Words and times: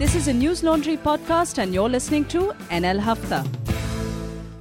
This 0.00 0.14
is 0.14 0.28
a 0.28 0.32
News 0.32 0.62
Laundry 0.62 0.96
podcast, 0.96 1.58
and 1.58 1.74
you're 1.74 1.90
listening 1.94 2.24
to 2.34 2.54
NL 2.70 3.00
Hafta. 3.00 3.40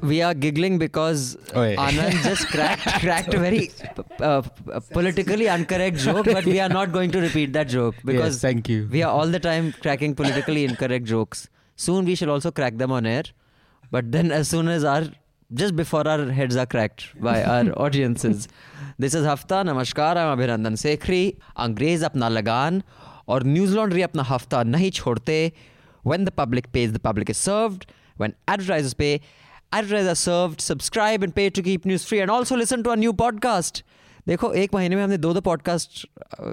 We 0.02 0.22
are 0.22 0.34
giggling 0.34 0.78
because 0.78 1.38
oh, 1.56 1.64
yeah. 1.64 1.78
Anand 1.78 2.24
just 2.24 2.50
cracked 2.50 2.82
cracked 3.04 3.34
a 3.34 3.40
very 3.40 3.72
uh, 4.20 4.42
uh, 4.74 4.82
politically 4.92 5.48
incorrect 5.48 5.96
joke, 6.00 6.26
but 6.26 6.44
we 6.44 6.60
are 6.60 6.68
not 6.68 6.92
going 6.92 7.12
to 7.12 7.22
repeat 7.22 7.54
that 7.54 7.70
joke 7.70 7.96
because 8.04 8.36
yes, 8.36 8.42
thank 8.42 8.68
you. 8.68 8.90
We 8.92 9.02
are 9.02 9.14
all 9.14 9.28
the 9.28 9.40
time 9.40 9.72
cracking 9.82 10.14
politically 10.14 10.66
incorrect 10.66 11.06
jokes. 11.06 11.48
Soon 11.78 12.04
we 12.04 12.16
shall 12.16 12.32
also 12.32 12.52
crack 12.52 12.78
them 12.78 12.92
on 12.92 13.06
air, 13.06 13.24
but 13.92 14.12
then 14.12 14.34
as 14.34 14.50
soon 14.50 14.68
as 14.68 14.84
our 14.84 15.04
just 15.54 15.74
before 15.74 16.06
our 16.06 16.30
heads 16.30 16.58
are 16.58 16.66
cracked 16.66 17.14
by 17.22 17.42
our 17.44 17.72
audiences. 17.86 18.50
this 18.98 19.14
is 19.14 19.26
Hafta. 19.26 19.64
Namaskar. 19.70 20.18
I'm 20.18 20.38
Abhinandan 20.38 20.76
Sekri. 20.86 21.38
Angrez 21.58 22.04
apna 22.10 22.30
lagan. 22.30 22.84
और 23.30 23.44
news 23.44 23.76
laundry 23.76 24.02
अपना 24.02 24.24
हफ़्ता 24.24 24.64
नहीं 24.64 24.92
छोड़ते। 24.92 25.52
When 26.08 26.28
the 26.28 26.36
public 26.40 26.68
pays 26.76 26.92
the 26.94 26.98
public 26.98 27.30
is 27.30 27.50
when 28.22 28.32
advertisers 28.50 28.94
pay, 28.94 29.20
advertisers 29.74 30.10
are 30.10 30.20
served. 30.22 30.62
Subscribe 30.62 31.24
and 31.24 31.36
pay 31.36 31.50
to 31.58 31.64
keep 31.68 31.86
news 31.86 32.06
free 32.10 32.22
and 32.24 32.32
also 32.36 32.58
listen 32.62 32.84
to 32.84 32.96
a 32.96 33.00
new 33.06 33.14
podcast. 33.22 33.82
देखो, 34.28 34.54
एक 34.54 34.74
महीने 34.74 34.96
में 34.96 35.04
हमने 35.04 35.18
दो 35.18 35.34
दो 35.34 35.42
पॉडकास्ट 35.42 36.08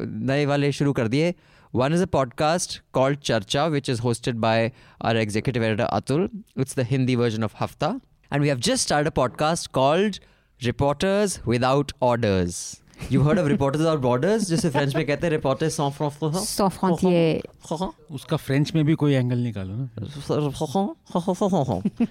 नए 0.06 0.46
वाले 0.46 0.72
शुरू 0.72 0.92
कर 0.92 1.08
दिए। 1.08 1.34
One 1.74 1.94
is 1.94 2.02
a 2.02 2.06
podcast 2.06 2.82
called 2.92 3.18
Charcha 3.18 3.66
which 3.66 3.90
is 3.90 4.00
hosted 4.00 4.36
by 4.36 4.72
our 5.02 5.16
executive 5.16 5.64
editor 5.64 5.84
Atul 5.84 6.30
it's 6.58 6.76
the 6.76 6.80
Hindi 6.80 7.16
version 7.16 7.44
of 7.44 7.54
Hafta 7.60 8.00
and 8.32 8.42
we 8.42 8.48
have 8.48 8.58
just 8.58 8.82
start 8.82 9.06
a 9.06 9.10
podcast 9.10 9.70
called 9.70 10.16
reporters 10.62 11.40
without 11.48 11.92
orders 12.02 12.82
you 13.12 13.22
heard 13.22 13.38
of 13.38 13.46
reporters 13.48 13.80
without 13.80 14.00
borders 14.00 14.46
जिसे 14.48 14.70
French 14.70 14.94
में 14.96 15.04
कहते 15.06 15.26
हैं 15.26 15.30
reporters 15.32 15.76
sans 15.80 15.92
frontières 15.98 16.46
Sans 16.52 16.78
frontières. 16.78 17.90
उसका 18.14 18.36
French 18.36 18.72
में 18.74 18.84
भी 18.84 18.94
कोई 19.02 19.12
angle 19.14 19.38
निकालो 19.38 19.74
ना 19.74 19.88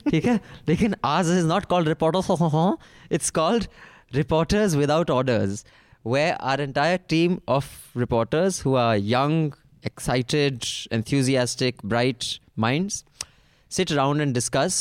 ठीक 0.09 0.25
है 0.25 0.39
लेकिन 0.67 0.95
आज 1.05 1.29
is 1.37 1.45
not 1.47 1.65
called 1.73 1.87
reporters 1.87 2.27
it's 3.11 3.29
called 3.39 3.65
reporters 4.15 4.75
without 4.75 5.11
orders 5.11 5.65
where 6.13 6.33
our 6.49 6.61
entire 6.63 6.97
team 7.11 7.35
of 7.53 7.67
reporters 7.95 8.57
who 8.63 8.73
are 8.79 8.95
young, 8.95 9.37
excited, 9.83 10.65
enthusiastic, 10.97 11.79
bright 11.93 12.27
minds 12.65 12.97
sit 13.71 13.93
around 13.95 14.21
and 14.25 14.35
discuss 14.35 14.77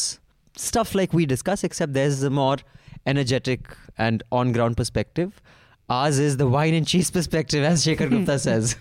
stuff 0.57 0.93
like 0.95 1.15
we 1.15 1.25
discuss, 1.25 1.65
except 1.65 1.95
there's 1.95 2.23
a 2.23 2.31
more 2.31 2.59
energetic 3.07 3.73
and 3.99 4.23
on 4.31 4.53
ground 4.53 4.77
perspective. 4.77 5.41
Ours 5.90 6.20
is 6.20 6.38
the 6.38 6.48
wine 6.48 6.74
and 6.76 6.86
cheese 6.86 7.10
perspective, 7.10 7.64
as 7.64 7.84
Shekhar 7.86 8.10
Gupta 8.10 8.38
says. 8.40 8.76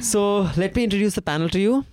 so 0.00 0.48
let 0.56 0.74
me 0.74 0.84
introduce 0.84 1.14
the 1.14 1.22
panel 1.22 1.48
to 1.50 1.60
you. 1.60 1.84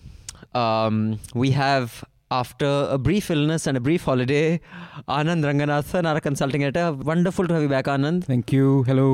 Um, 0.54 1.20
we 1.36 1.52
have, 1.52 2.04
after 2.32 2.88
a 2.90 2.98
brief 2.98 3.30
illness 3.30 3.68
and 3.68 3.78
a 3.78 3.82
brief 3.82 4.04
holiday, 4.06 4.60
Anand 5.08 5.44
Ranganathan, 5.44 6.08
our 6.08 6.20
consulting 6.22 6.64
editor. 6.64 6.94
Wonderful 6.94 7.48
to 7.48 7.54
have 7.54 7.64
you 7.64 7.70
back, 7.70 7.86
Anand. 7.86 8.28
Thank 8.30 8.54
you 8.54 8.82
hello 8.88 9.10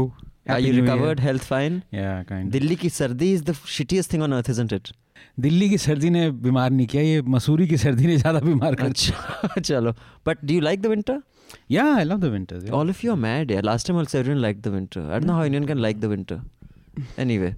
Are 0.49 0.59
you 0.59 0.73
recovered? 0.81 1.19
Health 1.19 1.43
fine? 1.49 1.81
या 1.93 2.21
kind 2.29 2.51
Delhi 2.51 2.75
की 2.75 2.89
सर्दी 2.89 3.33
is 3.33 3.43
the 3.49 3.53
shittiest 3.75 4.13
thing 4.13 4.21
on 4.21 4.33
earth, 4.33 4.49
isn't 4.55 4.73
it? 4.77 4.91
Delhi 5.39 5.69
की 5.69 5.77
सर्दी 5.77 6.09
ने 6.09 6.29
बीमार 6.45 6.71
नहीं 6.71 6.87
किया 6.87 7.03
ये 7.03 7.21
मसूरी 7.35 7.67
की 7.67 7.77
सर्दी 7.77 8.07
ने 8.07 8.17
ज्यादा 8.17 8.39
बीमार 8.39 8.75
कर 8.75 8.85
अच्छा 8.85 9.59
चलो 9.59 9.93
but 10.29 10.45
do 10.45 10.53
you 10.53 10.61
like 10.61 10.81
the 10.81 11.21
yeah, 11.68 11.96
I 11.96 12.02
love 12.02 12.20
the 12.20 12.30
winter. 12.30 12.60
Yeah. 12.64 12.72
All 12.72 12.88
of 12.88 13.02
you 13.02 13.12
are 13.12 13.16
mad. 13.16 13.50
Yeah. 13.50 13.60
Last 13.62 13.86
time 13.86 13.96
also 13.96 14.18
everyone 14.18 14.42
liked 14.42 14.62
the 14.62 14.70
winter. 14.70 15.02
I 15.02 15.18
don't 15.18 15.26
know 15.26 15.34
how 15.34 15.42
anyone 15.42 15.66
can 15.66 15.80
like 15.80 16.00
the 16.00 16.08
winter. 16.08 16.42
Anyway, 17.16 17.54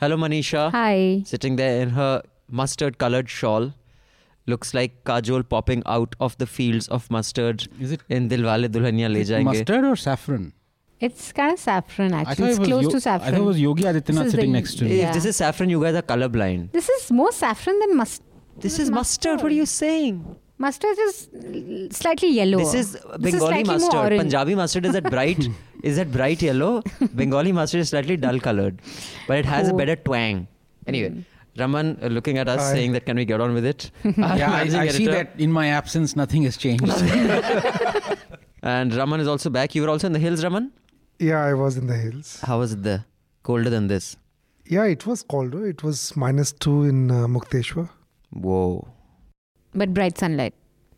hello 0.00 0.16
Manisha. 0.16 0.70
Hi. 0.70 1.22
Sitting 1.26 1.56
there 1.56 1.80
in 1.82 1.90
her 1.90 2.22
mustard-colored 2.48 3.28
shawl, 3.28 3.72
looks 4.46 4.72
like 4.74 5.02
Kajol 5.04 5.48
popping 5.48 5.82
out 5.86 6.14
of 6.20 6.38
the 6.38 6.46
fields 6.46 6.86
of 6.88 7.10
mustard. 7.10 7.66
Is 7.80 7.90
it 7.92 8.02
in 8.08 8.28
Dilwale 8.28 8.68
Dulhania 8.68 9.12
Le 9.12 9.24
Jayenge? 9.24 9.44
Mustard 9.44 9.84
or 9.84 9.96
saffron? 9.96 10.52
It's 11.00 11.32
kind 11.32 11.52
of 11.52 11.58
saffron 11.58 12.14
actually. 12.14 12.50
It's 12.50 12.58
it 12.58 12.64
close 12.64 12.84
Yo- 12.84 12.90
to 12.90 13.00
saffron. 13.00 13.28
I 13.28 13.36
thought 13.36 13.42
it 13.42 13.44
was 13.44 13.60
Yogi 13.60 13.82
Adityanath 13.82 14.30
sitting 14.30 14.52
the, 14.52 14.58
next 14.58 14.78
to 14.78 14.84
me. 14.84 15.00
If 15.00 15.12
this 15.14 15.24
is 15.24 15.36
saffron, 15.36 15.68
you 15.68 15.82
guys 15.82 15.94
are 15.94 16.02
colorblind. 16.02 16.72
This 16.72 16.88
is 16.88 17.10
more 17.10 17.32
saffron 17.32 17.78
than 17.80 17.96
mustard. 17.96 18.24
This 18.58 18.78
is 18.78 18.90
mustard. 18.90 19.42
What 19.42 19.52
are 19.52 19.54
you 19.54 19.66
saying? 19.66 20.36
Mustard 20.58 20.98
is 20.98 21.28
slightly 21.90 22.30
yellow. 22.30 22.58
This 22.58 22.72
is 22.74 22.96
Bengali 23.20 23.38
slightly 23.38 23.64
more 23.64 23.78
mustard. 23.78 24.18
Punjabi 24.18 24.54
mustard 24.54 24.86
is 24.86 24.92
that 24.94 25.10
bright 25.10 25.48
is 25.82 25.96
that 25.96 26.10
bright 26.10 26.40
yellow. 26.40 26.82
Bengali 27.14 27.52
mustard 27.52 27.80
is 27.82 27.90
slightly 27.90 28.16
dull 28.16 28.40
colored, 28.40 28.80
but 29.28 29.38
it 29.38 29.44
has 29.44 29.68
a 29.68 29.74
Oh. 29.74 29.76
better 29.76 29.96
twang. 29.96 30.46
Anyway, 30.86 31.24
Raman 31.58 31.98
uh, 32.02 32.06
looking 32.06 32.38
at 32.38 32.48
us 32.48 32.60
Hi. 32.60 32.72
saying 32.72 32.92
that 32.92 33.04
can 33.04 33.16
we 33.16 33.26
get 33.26 33.40
on 33.40 33.52
with 33.58 33.66
it? 33.66 33.90
Yeah 34.16 34.50
I, 34.52 34.62
I 34.62 34.68
see 34.68 34.78
editor. 34.78 35.12
that 35.12 35.34
in 35.38 35.52
my 35.52 35.66
absence 35.68 36.16
nothing 36.16 36.42
has 36.44 36.56
changed 36.56 36.86
And 38.62 38.94
Raman 38.94 39.20
is 39.20 39.28
also 39.28 39.50
back. 39.50 39.74
You 39.74 39.82
were 39.82 39.90
also 39.90 40.06
in 40.08 40.12
the 40.12 40.18
hills, 40.18 40.42
Raman. 40.42 40.72
Yeah, 41.18 41.44
I 41.44 41.52
was 41.54 41.76
in 41.76 41.86
the 41.86 41.96
hills. 41.96 42.40
How 42.42 42.58
was 42.58 42.72
it 42.72 42.82
there? 42.82 43.04
Colder 43.42 43.70
than 43.70 43.86
this? 43.88 44.16
Yeah, 44.66 44.84
it 44.84 45.06
was 45.06 45.22
colder. 45.22 45.66
It 45.68 45.84
was 45.84 46.16
minus 46.16 46.50
two 46.52 46.82
in 46.84 47.10
uh, 47.10 47.26
Mukteshwar. 47.26 47.88
Whoa. 48.30 48.88
But 49.76 49.94
bright 49.94 50.18
sunlight. 50.18 50.54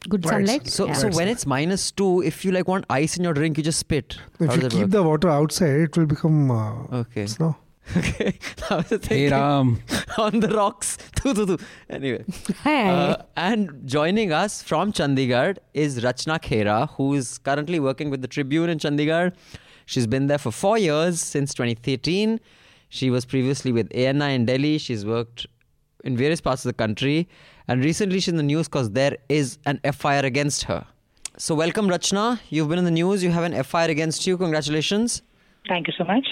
Good 0.09 0.23
Bright 0.23 0.47
sunlight. 0.47 0.69
So 0.69 0.87
yeah. 0.87 0.93
so 0.93 1.09
when 1.09 1.27
it's 1.29 1.45
minus 1.45 1.91
two, 1.91 2.23
if 2.23 2.45
you 2.45 2.53
like 2.53 2.69
want 2.69 2.85
ice 2.89 3.17
in 3.17 3.25
your 3.25 3.35
drink, 3.35 3.59
you 3.59 3.65
just 3.65 3.81
spit. 3.81 4.17
If 4.39 4.55
you 4.55 4.61
does 4.63 4.73
keep 4.73 4.85
it 4.85 4.91
the 4.93 5.03
water 5.03 5.29
outside, 5.29 5.81
it 5.81 5.97
will 5.97 6.07
become 6.07 6.51
uh, 6.51 7.01
Okay. 7.01 7.27
snow. 7.27 7.57
Okay. 7.97 8.39
I 8.71 8.77
was 8.77 8.89
hey 8.91 8.99
thinking 8.99 9.31
Ram 9.31 9.83
on 10.19 10.41
the 10.41 10.49
rocks. 10.49 10.99
Doo, 11.23 11.33
doo, 11.35 11.47
doo. 11.47 11.59
Anyway. 11.89 12.25
Hi. 12.63 12.91
Uh, 12.91 13.23
and 13.37 13.71
joining 13.87 14.31
us 14.31 14.63
from 14.63 14.93
Chandigarh 14.93 15.57
is 15.73 16.01
Rachna 16.01 16.39
Khera, 16.39 16.91
who 16.91 17.15
is 17.15 17.39
currently 17.39 17.81
working 17.81 18.11
with 18.11 18.21
the 18.21 18.29
Tribune 18.29 18.69
in 18.69 18.79
Chandigarh. 18.79 19.33
She's 19.87 20.07
been 20.07 20.27
there 20.27 20.37
for 20.39 20.53
four 20.53 20.77
years 20.77 21.19
since 21.21 21.55
2013. 21.55 22.39
She 22.91 23.09
was 23.09 23.25
previously 23.25 23.73
with 23.73 23.91
ANI 23.97 24.35
in 24.35 24.45
Delhi. 24.45 24.77
She's 24.77 25.07
worked 25.07 25.47
in 26.05 26.15
various 26.17 26.43
parts 26.43 26.65
of 26.67 26.69
the 26.69 26.75
country. 26.75 27.27
And 27.69 27.85
recently 27.85 28.21
she's 28.21 28.29
in 28.29 28.37
the 28.37 28.43
news 28.43 28.69
because 28.69 28.91
there 28.91 29.17
is 29.29 29.59
an 29.67 29.81
FIR 29.93 30.25
against 30.25 30.65
her. 30.65 30.85
So, 31.37 31.55
welcome, 31.55 31.89
Rachna. 31.89 32.41
You've 32.51 32.69
been 32.69 32.79
in 32.79 32.85
the 32.85 32.91
news. 32.91 33.23
You 33.23 33.31
have 33.31 33.45
an 33.45 33.53
FIR 33.65 33.89
against 33.97 34.27
you. 34.27 34.37
Congratulations. 34.45 35.23
You 35.65 35.93
so 35.93 36.05
much 36.13 36.29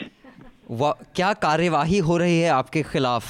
Wha- 0.80 0.94
क्या 1.16 1.32
कार्यवाही 1.42 1.98
हो 2.06 2.16
रही 2.18 2.38
है 2.40 2.48
आपके 2.50 2.82
खिलाफ 2.92 3.24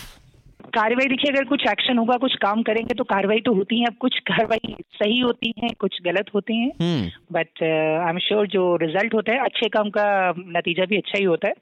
कार्रवाई 0.75 1.06
देखिए 1.09 1.31
अगर 1.33 1.45
कुछ 1.49 1.62
एक्शन 1.71 1.99
होगा 1.99 2.16
कुछ 2.25 2.34
काम 2.43 2.62
करेंगे 2.69 2.95
तो 2.99 3.05
कार्रवाई 3.12 3.41
तो 3.47 3.53
होती 3.55 3.78
है 3.81 3.87
अब 3.87 3.95
कुछ 4.00 4.19
कार्रवाई 4.31 4.75
सही 5.00 5.19
होती 5.21 5.53
है 5.62 5.69
कुछ 5.81 5.99
गलत 6.05 6.31
होते 6.34 6.55
हैं 6.55 6.71
hmm 6.83 7.11
but 7.39 7.62
I 7.62 8.11
am 8.11 8.19
sure 8.28 8.47
जो 8.55 8.65
रिज़ल्ट 8.83 9.15
होता 9.15 9.33
है 9.33 9.45
अच्छे 9.45 9.69
काम 9.78 9.91
का 9.97 10.06
नतीजा 10.59 10.84
भी 10.93 10.97
अच्छा 10.97 11.19
ही 11.19 11.25
होता 11.25 11.49
है 11.49 11.55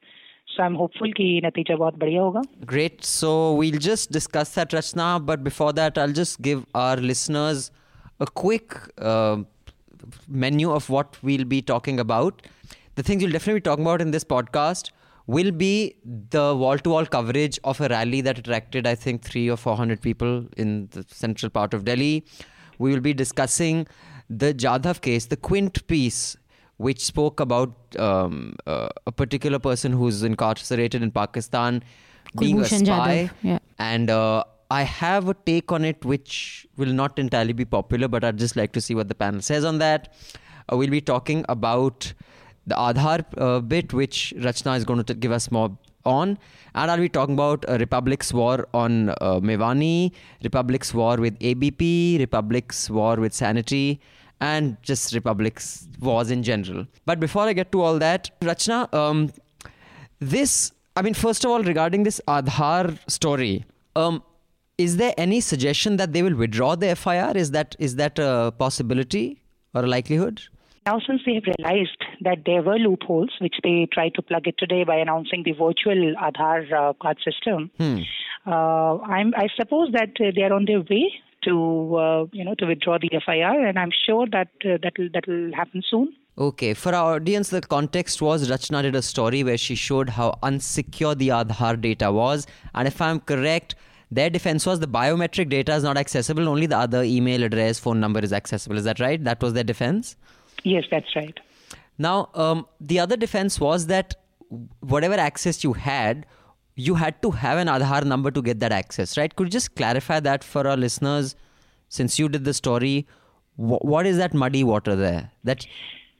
सो 0.55 0.61
आई 0.63 0.67
एम 0.67 0.75
होपफुल 0.75 1.11
कि 1.17 1.25
नतीजा 1.45 1.75
बहुत 1.75 1.97
बढ़िया 1.99 2.21
होगा 2.21 2.41
Great. 2.73 3.03
So 3.09 3.31
we'll 3.59 3.81
just 3.87 4.11
discuss 4.17 4.53
that, 4.59 4.75
Rachna. 4.77 5.09
But 5.31 5.43
before 5.49 5.71
that, 5.81 5.97
I'll 6.03 6.17
just 6.21 6.41
give 6.47 6.65
our 6.83 6.97
listeners 7.11 7.69
a 8.19 8.27
quick 8.43 8.77
uh, 9.11 9.37
menu 10.45 10.71
of 10.77 10.89
what 10.95 11.19
we'll 11.29 11.45
be 11.45 11.61
talking 11.73 11.99
about. 12.05 12.41
The 12.95 13.03
things 13.09 13.23
we'll 13.23 13.31
definitely 13.37 13.61
be 13.61 13.67
talking 13.69 13.85
about 13.85 14.01
in 14.07 14.11
this 14.11 14.25
podcast 14.35 14.91
will 15.37 15.51
be 15.51 15.95
the 16.35 16.43
wall-to-wall 16.55 17.05
coverage 17.05 17.59
of 17.63 17.79
a 17.79 17.87
rally 17.87 18.19
that 18.27 18.39
attracted, 18.39 18.87
I 18.91 18.95
think, 18.95 19.21
three 19.21 19.47
or 19.55 19.57
four 19.57 19.75
hundred 19.77 20.01
people 20.01 20.45
in 20.57 20.87
the 20.95 21.05
central 21.07 21.51
part 21.57 21.75
of 21.79 21.85
Delhi. 21.85 22.25
We 22.79 22.91
will 22.93 23.05
be 23.07 23.13
discussing 23.13 23.87
the 24.29 24.53
Jadhav 24.53 25.01
case, 25.01 25.27
the 25.27 25.37
Quint 25.37 25.85
piece 25.87 26.35
which 26.76 27.04
spoke 27.04 27.40
about 27.40 27.72
um, 27.98 28.56
uh, 28.66 28.88
a 29.06 29.12
particular 29.12 29.58
person 29.58 29.92
who's 29.92 30.22
incarcerated 30.22 31.02
in 31.02 31.10
Pakistan 31.10 31.82
being 32.38 32.60
a 32.60 32.64
spy. 32.64 33.30
Yeah. 33.42 33.58
And 33.78 34.10
uh, 34.10 34.44
I 34.70 34.82
have 34.82 35.28
a 35.28 35.34
take 35.34 35.70
on 35.70 35.84
it 35.84 36.04
which 36.04 36.66
will 36.76 36.92
not 36.92 37.18
entirely 37.18 37.52
be 37.52 37.64
popular, 37.64 38.08
but 38.08 38.24
I'd 38.24 38.38
just 38.38 38.56
like 38.56 38.72
to 38.72 38.80
see 38.80 38.94
what 38.94 39.08
the 39.08 39.14
panel 39.14 39.40
says 39.40 39.64
on 39.64 39.78
that. 39.78 40.14
Uh, 40.70 40.76
we'll 40.76 40.90
be 40.90 41.00
talking 41.00 41.44
about 41.48 42.12
the 42.66 42.74
Aadhaar 42.74 43.24
uh, 43.38 43.60
bit, 43.60 43.92
which 43.92 44.32
Rachna 44.38 44.76
is 44.76 44.84
going 44.84 45.02
to 45.02 45.14
t- 45.14 45.20
give 45.20 45.32
us 45.32 45.50
more 45.50 45.76
on. 46.04 46.38
And 46.74 46.90
I'll 46.90 46.98
be 46.98 47.08
talking 47.08 47.34
about 47.34 47.64
uh, 47.68 47.76
Republic's 47.78 48.32
war 48.32 48.66
on 48.74 49.10
uh, 49.10 49.40
Mevani, 49.40 50.12
Republic's 50.42 50.92
war 50.92 51.16
with 51.16 51.36
ABP, 51.40 52.18
Republic's 52.18 52.90
war 52.90 53.16
with 53.16 53.32
Sanity, 53.32 54.00
and 54.40 54.76
just 54.82 55.14
Republic's 55.14 55.88
wars 56.00 56.30
in 56.30 56.42
general. 56.42 56.86
But 57.06 57.20
before 57.20 57.42
I 57.44 57.52
get 57.52 57.72
to 57.72 57.80
all 57.80 57.98
that, 57.98 58.30
Rachna, 58.40 58.92
um, 58.92 59.32
this, 60.20 60.72
I 60.96 61.02
mean, 61.02 61.14
first 61.14 61.44
of 61.44 61.50
all, 61.50 61.62
regarding 61.62 62.02
this 62.02 62.20
Aadhaar 62.28 62.98
story, 63.10 63.64
um, 63.96 64.22
is 64.78 64.96
there 64.96 65.14
any 65.16 65.40
suggestion 65.40 65.96
that 65.98 66.12
they 66.12 66.22
will 66.22 66.34
withdraw 66.34 66.74
the 66.74 66.94
FIR? 66.96 67.32
Is 67.36 67.52
that 67.52 67.76
is 67.78 67.96
that 67.96 68.18
a 68.18 68.52
possibility 68.58 69.40
or 69.72 69.84
a 69.84 69.86
likelihood? 69.86 70.40
Now, 70.86 71.00
since 71.06 71.22
they 71.24 71.34
have 71.34 71.44
realized 71.46 71.96
that 72.20 72.38
there 72.44 72.60
were 72.62 72.78
loopholes, 72.78 73.30
which 73.40 73.54
they 73.62 73.88
tried 73.90 74.14
to 74.16 74.22
plug 74.22 74.46
it 74.46 74.56
today 74.58 74.84
by 74.84 74.96
announcing 74.96 75.42
the 75.44 75.52
virtual 75.52 76.14
Aadhaar 76.16 76.72
uh, 76.72 76.92
card 77.00 77.18
system, 77.24 77.70
Uh, 78.46 78.98
I'm, 79.16 79.32
I 79.38 79.48
suppose 79.56 79.90
that 79.92 80.10
uh, 80.20 80.30
they 80.36 80.42
are 80.42 80.52
on 80.52 80.66
their 80.66 80.80
way 80.82 81.10
to, 81.44 81.96
uh, 81.96 82.26
you 82.32 82.44
know, 82.44 82.54
to 82.56 82.66
withdraw 82.66 82.98
the 82.98 83.10
FIR, 83.24 83.66
and 83.66 83.78
I'm 83.78 83.90
sure 84.06 84.26
that 84.32 84.48
uh, 84.64 84.78
that 84.82 84.98
will 84.98 85.08
that 85.14 85.26
will 85.26 85.52
happen 85.54 85.82
soon. 85.88 86.14
Okay, 86.36 86.74
for 86.74 86.92
our 86.94 87.14
audience, 87.14 87.50
the 87.50 87.60
context 87.60 88.20
was 88.20 88.50
Rachna 88.50 88.82
did 88.82 88.96
a 88.96 89.02
story 89.02 89.44
where 89.44 89.56
she 89.56 89.76
showed 89.76 90.08
how 90.08 90.36
unsecure 90.42 91.16
the 91.16 91.28
Aadhaar 91.28 91.80
data 91.80 92.10
was. 92.10 92.46
And 92.74 92.88
if 92.88 93.00
I'm 93.00 93.20
correct, 93.20 93.76
their 94.10 94.30
defense 94.30 94.66
was 94.66 94.80
the 94.80 94.88
biometric 94.88 95.48
data 95.48 95.74
is 95.74 95.84
not 95.84 95.96
accessible, 95.96 96.48
only 96.48 96.66
the 96.66 96.76
other 96.76 97.04
email 97.04 97.44
address, 97.44 97.78
phone 97.78 98.00
number 98.00 98.18
is 98.20 98.32
accessible. 98.32 98.76
Is 98.76 98.84
that 98.84 98.98
right? 98.98 99.22
That 99.22 99.40
was 99.42 99.52
their 99.52 99.64
defense? 99.64 100.16
Yes, 100.64 100.84
that's 100.90 101.14
right. 101.14 101.38
Now, 101.98 102.30
um, 102.34 102.66
the 102.80 102.98
other 102.98 103.16
defense 103.16 103.60
was 103.60 103.86
that 103.86 104.16
whatever 104.80 105.14
access 105.14 105.62
you 105.62 105.72
had, 105.72 106.26
you 106.76 106.94
had 106.96 107.20
to 107.22 107.30
have 107.30 107.58
an 107.58 107.68
Aadhaar 107.68 108.04
number 108.04 108.30
to 108.30 108.42
get 108.42 108.60
that 108.60 108.72
access, 108.72 109.16
right? 109.16 109.34
Could 109.34 109.46
you 109.48 109.50
just 109.50 109.74
clarify 109.76 110.20
that 110.20 110.42
for 110.44 110.66
our 110.66 110.76
listeners? 110.76 111.36
Since 111.88 112.18
you 112.18 112.28
did 112.28 112.44
the 112.44 112.54
story, 112.54 113.06
wh- 113.56 113.84
what 113.84 114.06
is 114.06 114.16
that 114.16 114.34
muddy 114.34 114.64
water 114.64 114.96
there? 114.96 115.30
That 115.44 115.66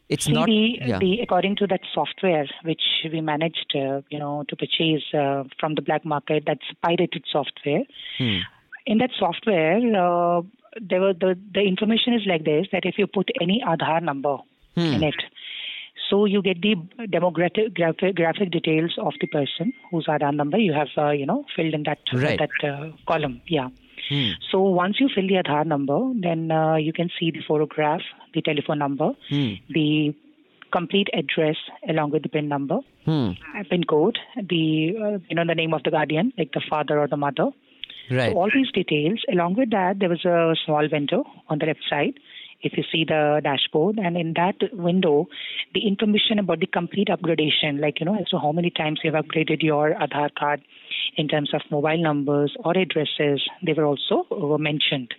it's 0.08 0.26
See, 0.26 0.32
not. 0.32 0.46
the, 0.46 0.78
yeah. 0.84 0.98
the 0.98 1.20
according 1.20 1.56
to 1.56 1.66
that 1.66 1.80
software 1.92 2.46
which 2.62 2.82
we 3.12 3.20
managed, 3.20 3.74
uh, 3.74 4.02
you 4.10 4.18
know, 4.18 4.44
to 4.48 4.54
purchase 4.56 5.02
uh, 5.12 5.44
from 5.58 5.74
the 5.74 5.82
black 5.82 6.04
market, 6.04 6.44
that's 6.46 6.66
pirated 6.82 7.24
software. 7.32 7.82
Hmm. 8.18 8.38
In 8.86 8.98
that 8.98 9.10
software, 9.18 9.78
uh, 9.78 10.42
there 10.80 11.00
were 11.00 11.14
the 11.14 11.36
the 11.52 11.62
information 11.62 12.14
is 12.14 12.22
like 12.26 12.44
this: 12.44 12.66
that 12.70 12.84
if 12.84 12.96
you 12.98 13.06
put 13.06 13.28
any 13.40 13.62
Aadhaar 13.66 14.02
number 14.02 14.36
Hmm. 14.76 14.80
in 14.94 15.02
it, 15.04 15.14
so 16.10 16.24
you 16.24 16.42
get 16.42 16.60
the 16.62 16.74
demographic 17.16 17.74
graphic, 17.74 18.50
details 18.50 18.94
of 18.98 19.14
the 19.20 19.26
person 19.26 19.72
whose 19.90 20.06
Aadhaar 20.06 20.34
number 20.34 20.58
you 20.58 20.72
have, 20.72 20.88
uh, 20.98 21.10
you 21.10 21.26
know, 21.26 21.44
filled 21.56 21.74
in 21.74 21.82
that 21.84 21.98
Right. 22.12 22.38
that 22.38 22.68
uh, 22.68 22.90
column. 23.06 23.40
Yeah. 23.46 23.68
Hmm. 24.08 24.30
So 24.50 24.60
once 24.62 25.00
you 25.00 25.08
fill 25.14 25.26
the 25.26 25.34
Aadhaar 25.42 25.64
number, 25.66 25.98
then 26.26 26.50
uh, 26.50 26.76
you 26.76 26.92
can 26.92 27.10
see 27.18 27.30
the 27.30 27.40
photograph, 27.48 28.02
the 28.34 28.42
telephone 28.42 28.78
number, 28.78 29.12
Hmm. 29.30 29.52
the 29.70 30.14
complete 30.72 31.08
address 31.14 31.56
along 31.88 32.10
with 32.10 32.22
the 32.24 32.28
PIN 32.28 32.48
number, 32.48 32.78
Hmm. 33.04 33.30
uh, 33.56 33.62
PIN 33.70 33.84
code, 33.84 34.18
the 34.36 34.96
uh, 35.04 35.18
you 35.28 35.36
know 35.36 35.44
the 35.52 35.54
name 35.54 35.72
of 35.72 35.82
the 35.84 35.90
guardian, 35.90 36.32
like 36.38 36.52
the 36.52 36.60
father 36.68 36.98
or 36.98 37.06
the 37.08 37.16
mother. 37.16 37.50
Right. 38.10 38.32
So 38.32 38.38
all 38.38 38.50
these 38.54 38.70
details. 38.72 39.22
Along 39.32 39.54
with 39.54 39.70
that, 39.70 39.98
there 40.00 40.10
was 40.10 40.24
a 40.26 40.54
small 40.64 40.86
window 40.92 41.24
on 41.48 41.58
the 41.60 41.66
left 41.66 41.84
side. 41.88 42.18
If 42.64 42.78
you 42.78 42.84
see 42.90 43.05
the 43.05 43.40
dashboard, 43.44 43.99
and 43.99 44.16
in 44.16 44.32
that 44.34 44.56
window, 44.72 45.28
the 45.75 45.87
information 45.87 46.38
about 46.38 46.61
the 46.61 46.66
complete 46.66 47.08
upgradation, 47.08 47.81
like 47.81 48.00
you 48.00 48.06
know, 48.06 48.16
as 48.19 48.28
to 48.31 48.38
how 48.38 48.52
many 48.52 48.70
times 48.70 49.00
you 49.05 49.12
have 49.12 49.25
upgraded 49.25 49.62
your 49.62 49.94
Aadhaar 49.94 50.34
card, 50.34 50.62
in 51.16 51.28
terms 51.28 51.52
of 51.55 51.61
mobile 51.70 52.02
numbers 52.02 52.56
or 52.64 52.76
addresses, 52.76 53.43
they 53.64 53.75
were 53.75 53.84
also 53.84 54.26
mentioned. 54.58 55.14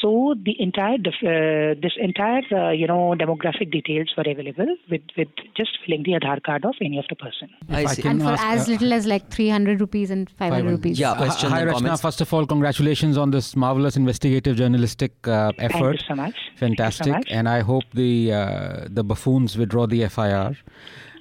So 0.00 0.34
the 0.44 0.54
entire 0.62 0.96
def- 0.98 1.24
uh, 1.24 1.74
this 1.82 1.92
entire 2.00 2.42
uh, 2.52 2.70
you 2.70 2.86
know 2.86 3.14
demographic 3.18 3.70
details 3.72 4.12
were 4.16 4.24
available 4.32 4.76
with 4.90 5.02
with 5.16 5.28
just 5.56 5.70
filling 5.84 6.04
the 6.04 6.12
Aadhaar 6.12 6.40
card 6.42 6.64
of 6.64 6.74
any 6.80 6.98
of 6.98 7.06
the 7.08 7.16
person. 7.16 7.48
I 7.68 7.80
I 7.82 7.86
see. 7.86 8.02
can 8.02 8.12
And 8.12 8.22
for 8.22 8.28
ask, 8.28 8.44
as 8.44 8.68
uh, 8.68 8.72
little 8.72 8.92
as 8.92 9.06
like 9.06 9.28
300 9.30 9.80
rupees 9.80 10.10
and 10.12 10.30
500 10.30 10.70
rupees. 10.70 11.00
Yeah. 11.00 11.12
Uh, 11.12 11.16
questions 11.16 11.52
Hi, 11.52 11.60
and 11.62 11.70
Rachna. 11.70 11.74
comments? 11.74 12.00
First 12.02 12.20
of 12.20 12.32
all, 12.32 12.46
congratulations 12.46 13.18
on 13.18 13.32
this 13.32 13.56
marvelous 13.56 13.96
investigative 13.96 14.56
journalistic 14.56 15.12
uh, 15.26 15.50
Thank 15.56 15.58
you 15.74 15.78
effort. 15.80 16.04
so 16.08 16.14
much. 16.14 16.34
Thank 16.36 16.38
you 16.52 16.56
so 16.58 16.66
Fantastic. 16.66 17.12
much. 17.14 17.26
And 17.30 17.48
I 17.48 17.60
hope 17.60 17.84
the 17.94 18.32
uh, 18.32 18.86
the 18.88 19.02
buffoons 19.02 19.56
withdraw 19.58 19.86
the 19.86 20.06
FIR. 20.08 20.56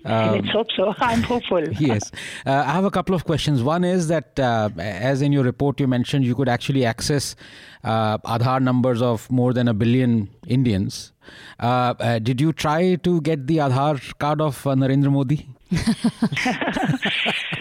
Um, 0.08 0.36
Let's 0.36 0.50
hope 0.50 0.68
so. 0.76 0.94
I'm 1.00 1.22
hopeful. 1.22 1.68
yes. 1.80 2.12
Uh, 2.46 2.64
I 2.66 2.72
have 2.72 2.86
a 2.86 2.92
couple 2.92 3.14
of 3.14 3.26
questions. 3.26 3.62
One 3.62 3.84
is 3.84 4.08
that, 4.08 4.40
uh, 4.40 4.70
as 4.78 5.22
in 5.22 5.34
your 5.34 5.44
report, 5.44 5.80
you 5.80 5.88
mentioned 5.88 6.26
you 6.26 6.34
could 6.36 6.50
actually 6.50 6.86
access 6.86 7.36
uh, 7.84 8.18
Aadhaar 8.20 8.62
numbers 8.62 9.02
of 9.02 9.30
more 9.30 9.54
than 9.54 9.68
a 9.68 9.74
billion 9.74 10.30
Indians. 10.48 11.12
Uh, 11.60 11.94
uh, 12.00 12.20
did 12.20 12.40
you 12.40 12.54
try 12.54 12.96
to 12.96 13.22
get 13.22 13.48
the 13.48 13.58
Aadhaar 13.58 14.18
card 14.18 14.42
of 14.42 14.66
uh, 14.66 14.76
Narendra 14.76 15.12
Modi? 15.12 15.48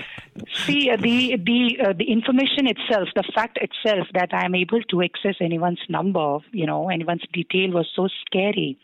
See, 0.64 0.90
uh, 0.90 0.96
the 0.96 1.36
the 1.36 1.78
uh, 1.82 1.92
the 1.92 2.10
information 2.10 2.66
itself, 2.66 3.08
the 3.14 3.24
fact 3.34 3.58
itself 3.60 4.06
that 4.14 4.32
I 4.32 4.44
am 4.44 4.54
able 4.54 4.82
to 4.82 5.02
access 5.02 5.36
anyone's 5.40 5.80
number, 5.88 6.38
you 6.52 6.66
know, 6.66 6.88
anyone's 6.88 7.24
detail 7.32 7.70
was 7.70 7.88
so 7.94 8.08
scary, 8.24 8.78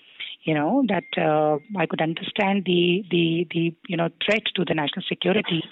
you 0.45 0.55
know, 0.55 0.85
that 0.89 1.05
uh, 1.17 1.59
I 1.79 1.87
could 1.87 2.01
understand 2.01 2.65
the 2.65 3.05
the 3.11 3.47
the 3.51 3.75
you 3.87 3.97
know 3.97 4.09
threat 4.25 4.43
to 4.57 4.65
the 4.65 4.75
national 4.75 5.05
security. 5.09 5.63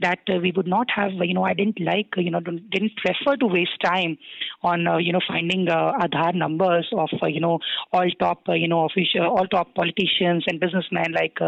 That 0.00 0.18
uh, 0.28 0.36
we 0.42 0.52
would 0.54 0.66
not 0.66 0.88
have, 0.94 1.12
you 1.12 1.32
know, 1.32 1.44
I 1.44 1.54
didn't 1.54 1.80
like, 1.80 2.08
you 2.18 2.30
know, 2.30 2.40
didn't 2.40 2.92
prefer 2.96 3.36
to 3.36 3.46
waste 3.46 3.78
time 3.82 4.18
on, 4.62 4.86
uh, 4.86 4.98
you 4.98 5.10
know, 5.10 5.20
finding 5.26 5.68
uh, 5.70 5.92
Aadhaar 6.02 6.34
numbers 6.34 6.86
of, 6.92 7.08
uh, 7.22 7.26
you 7.26 7.40
know, 7.40 7.60
all 7.94 8.06
top, 8.20 8.42
uh, 8.46 8.52
you 8.52 8.68
know, 8.68 8.84
official, 8.84 9.22
uh, 9.22 9.28
all 9.28 9.46
top 9.46 9.74
politicians 9.74 10.44
and 10.46 10.60
businessmen 10.60 11.12
like, 11.14 11.38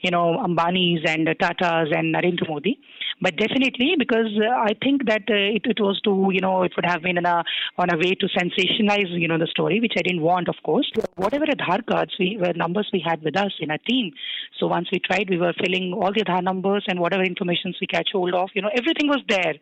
you 0.00 0.10
know, 0.10 0.42
Ambani's 0.42 1.02
and 1.06 1.26
Tata's 1.38 1.90
and 1.94 2.14
Narendra 2.14 2.48
Modi. 2.48 2.78
But 3.20 3.36
definitely, 3.36 3.96
because 3.98 4.32
I 4.40 4.74
think 4.82 5.06
that 5.06 5.24
it, 5.26 5.62
it 5.64 5.80
was 5.80 6.00
to, 6.04 6.30
you 6.32 6.40
know, 6.40 6.62
it 6.62 6.72
would 6.76 6.86
have 6.86 7.02
been 7.02 7.18
in 7.18 7.26
a, 7.26 7.42
on 7.76 7.92
a 7.92 7.96
way 7.96 8.14
to 8.14 8.28
sensationalize, 8.28 9.10
you 9.10 9.28
know, 9.28 9.38
the 9.38 9.48
story, 9.48 9.80
which 9.80 9.94
I 9.98 10.02
didn't 10.02 10.22
want, 10.22 10.48
of 10.48 10.54
course. 10.64 10.90
Whatever 11.16 11.46
Aadhaar 11.46 11.84
cards 11.84 12.14
we 12.18 12.38
were 12.40 12.52
numbers 12.54 12.88
we 12.92 13.04
had 13.04 13.22
with 13.22 13.36
us 13.36 13.52
in 13.60 13.70
our 13.70 13.78
team. 13.78 14.12
So 14.58 14.66
once 14.66 14.88
we 14.92 15.00
tried, 15.00 15.28
we 15.28 15.36
were 15.36 15.52
filling 15.62 15.92
all 15.92 16.12
the 16.12 16.24
Aadhaar 16.24 16.42
numbers 16.42 16.84
and 16.88 17.00
whatever 17.00 17.24
information 17.24 17.74
we 17.80 17.86
catch 17.98 18.10
hold 18.12 18.34
of, 18.34 18.50
you 18.54 18.62
know, 18.62 18.70
everything 18.76 19.08
was 19.08 19.22
there. 19.28 19.54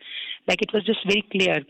Like 0.46 0.62
it 0.62 0.72
was 0.72 0.84
just 0.84 1.00
very 1.06 1.24
clear. 1.30 1.60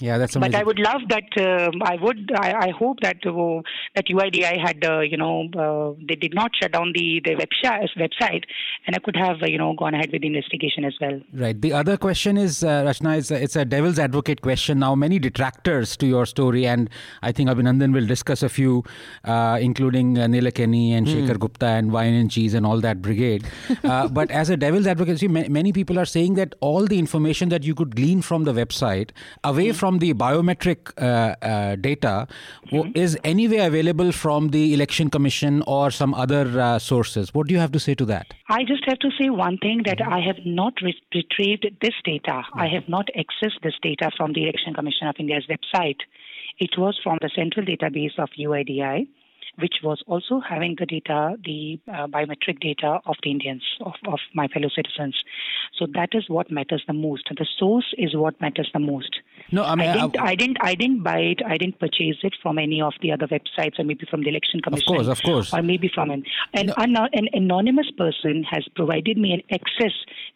Yeah, 0.00 0.18
that's 0.18 0.36
amazing. 0.36 0.52
But 0.52 0.60
I 0.60 0.64
would 0.64 0.78
love 0.78 1.02
that. 1.08 1.28
um 1.46 1.82
I 1.82 1.96
would. 2.02 2.30
I, 2.34 2.68
I 2.68 2.70
hope 2.70 3.00
that 3.00 3.24
uh, 3.26 3.62
that 3.94 4.06
UIDAI 4.06 4.58
had, 4.66 4.84
uh, 4.84 5.00
you 5.00 5.16
know, 5.16 5.48
uh, 5.64 6.00
they 6.08 6.14
did 6.14 6.34
not 6.34 6.50
shut 6.60 6.72
down 6.72 6.92
the 6.94 7.20
the 7.24 7.34
website, 7.36 7.88
website, 7.96 8.44
and 8.86 8.96
I 8.96 8.98
could 8.98 9.16
have, 9.16 9.42
uh, 9.42 9.46
you 9.46 9.58
know, 9.58 9.74
gone 9.74 9.94
ahead 9.94 10.10
with 10.12 10.22
the 10.22 10.28
investigation 10.28 10.84
as 10.84 10.94
well. 11.00 11.20
Right. 11.32 11.60
The 11.60 11.72
other 11.72 11.96
question 11.96 12.36
is, 12.36 12.62
uh, 12.64 12.84
Rachna, 12.84 13.18
it's 13.18 13.30
a, 13.30 13.42
it's 13.42 13.56
a 13.56 13.64
devil's 13.64 13.98
advocate 13.98 14.40
question. 14.40 14.78
Now, 14.78 14.94
many 14.94 15.18
detractors 15.18 15.96
to 15.98 16.06
your 16.06 16.26
story, 16.26 16.66
and 16.66 16.88
I 17.22 17.32
think 17.32 17.50
Abhinandan 17.50 17.92
will 17.92 18.06
discuss 18.06 18.42
a 18.42 18.48
few, 18.48 18.84
uh, 19.24 19.58
including 19.60 20.18
uh, 20.18 20.26
Nilekani 20.26 20.92
and 20.92 21.06
Shekhar 21.06 21.38
Gupta 21.38 21.66
and 21.66 21.92
Wine 21.92 22.14
and 22.14 22.30
Cheese 22.30 22.54
and 22.54 22.64
all 22.66 22.80
that 22.80 23.02
brigade. 23.02 23.46
Uh, 23.84 24.08
but 24.20 24.30
as 24.30 24.50
a 24.50 24.56
devil's 24.56 24.86
advocate, 24.86 25.18
see, 25.18 25.28
ma- 25.28 25.48
many 25.48 25.72
people 25.72 25.98
are 25.98 26.04
saying 26.04 26.34
that 26.34 26.54
all 26.60 26.86
the 26.86 26.98
information 26.98 27.48
that 27.50 27.64
you 27.64 27.74
could 27.74 27.96
glean 27.96 28.22
from 28.22 28.44
the 28.44 28.52
website, 28.52 29.10
away 29.44 29.72
from 29.72 29.89
the 29.98 30.14
biometric 30.14 30.92
uh, 30.96 31.34
uh, 31.44 31.76
data, 31.76 32.28
w- 32.70 32.92
is 32.94 33.18
anyway 33.24 33.58
available 33.58 34.12
from 34.12 34.48
the 34.48 34.72
Election 34.74 35.10
Commission 35.10 35.62
or 35.66 35.90
some 35.90 36.14
other 36.14 36.60
uh, 36.60 36.78
sources. 36.78 37.34
What 37.34 37.46
do 37.48 37.54
you 37.54 37.60
have 37.60 37.72
to 37.72 37.80
say 37.80 37.94
to 37.94 38.04
that? 38.06 38.34
I 38.48 38.64
just 38.64 38.84
have 38.86 38.98
to 39.00 39.10
say 39.20 39.30
one 39.30 39.58
thing 39.58 39.82
that 39.86 40.00
I 40.00 40.20
have 40.20 40.38
not 40.44 40.74
re- 40.82 40.94
retrieved 41.14 41.66
this 41.80 41.94
data. 42.04 42.42
I 42.54 42.68
have 42.68 42.88
not 42.88 43.08
accessed 43.16 43.60
this 43.62 43.74
data 43.82 44.10
from 44.16 44.32
the 44.32 44.42
Election 44.44 44.74
Commission 44.74 45.06
of 45.08 45.16
India's 45.18 45.46
website. 45.48 45.98
It 46.58 46.70
was 46.76 46.98
from 47.02 47.18
the 47.20 47.30
central 47.34 47.64
database 47.64 48.18
of 48.18 48.28
UIDAI, 48.38 49.06
which 49.60 49.76
was 49.82 50.02
also 50.06 50.40
having 50.40 50.76
the 50.78 50.86
data, 50.86 51.36
the 51.44 51.78
uh, 51.88 52.06
biometric 52.06 52.60
data 52.60 53.00
of 53.06 53.16
the 53.22 53.30
Indians, 53.30 53.62
of, 53.80 53.94
of 54.06 54.18
my 54.34 54.48
fellow 54.48 54.68
citizens. 54.74 55.16
So 55.78 55.86
that 55.94 56.10
is 56.12 56.24
what 56.28 56.50
matters 56.50 56.82
the 56.86 56.92
most. 56.92 57.28
The 57.30 57.46
source 57.58 57.94
is 57.98 58.14
what 58.16 58.40
matters 58.40 58.70
the 58.72 58.80
most. 58.80 59.20
No, 59.52 59.64
I 59.64 59.74
mean, 59.74 59.88
I 59.88 59.92
didn't, 59.94 60.18
uh, 60.18 60.22
I 60.22 60.34
didn't, 60.34 60.56
I 60.60 60.74
didn't 60.74 61.02
buy 61.02 61.18
it. 61.18 61.40
I 61.46 61.56
didn't 61.56 61.78
purchase 61.78 62.18
it 62.22 62.34
from 62.42 62.58
any 62.58 62.80
of 62.82 62.92
the 63.02 63.12
other 63.12 63.26
websites, 63.26 63.78
or 63.78 63.84
maybe 63.84 64.06
from 64.10 64.22
the 64.22 64.28
election 64.28 64.60
commission. 64.60 64.84
Of 64.88 64.96
course, 64.96 65.06
of 65.08 65.22
course. 65.22 65.54
Or 65.54 65.62
maybe 65.62 65.90
from 65.94 66.10
an 66.10 66.24
an, 66.54 66.70
an, 66.76 66.96
an 66.96 67.28
anonymous 67.32 67.90
person 67.96 68.44
has 68.50 68.66
provided 68.74 69.16
me 69.16 69.32
an 69.32 69.42
access 69.50 69.92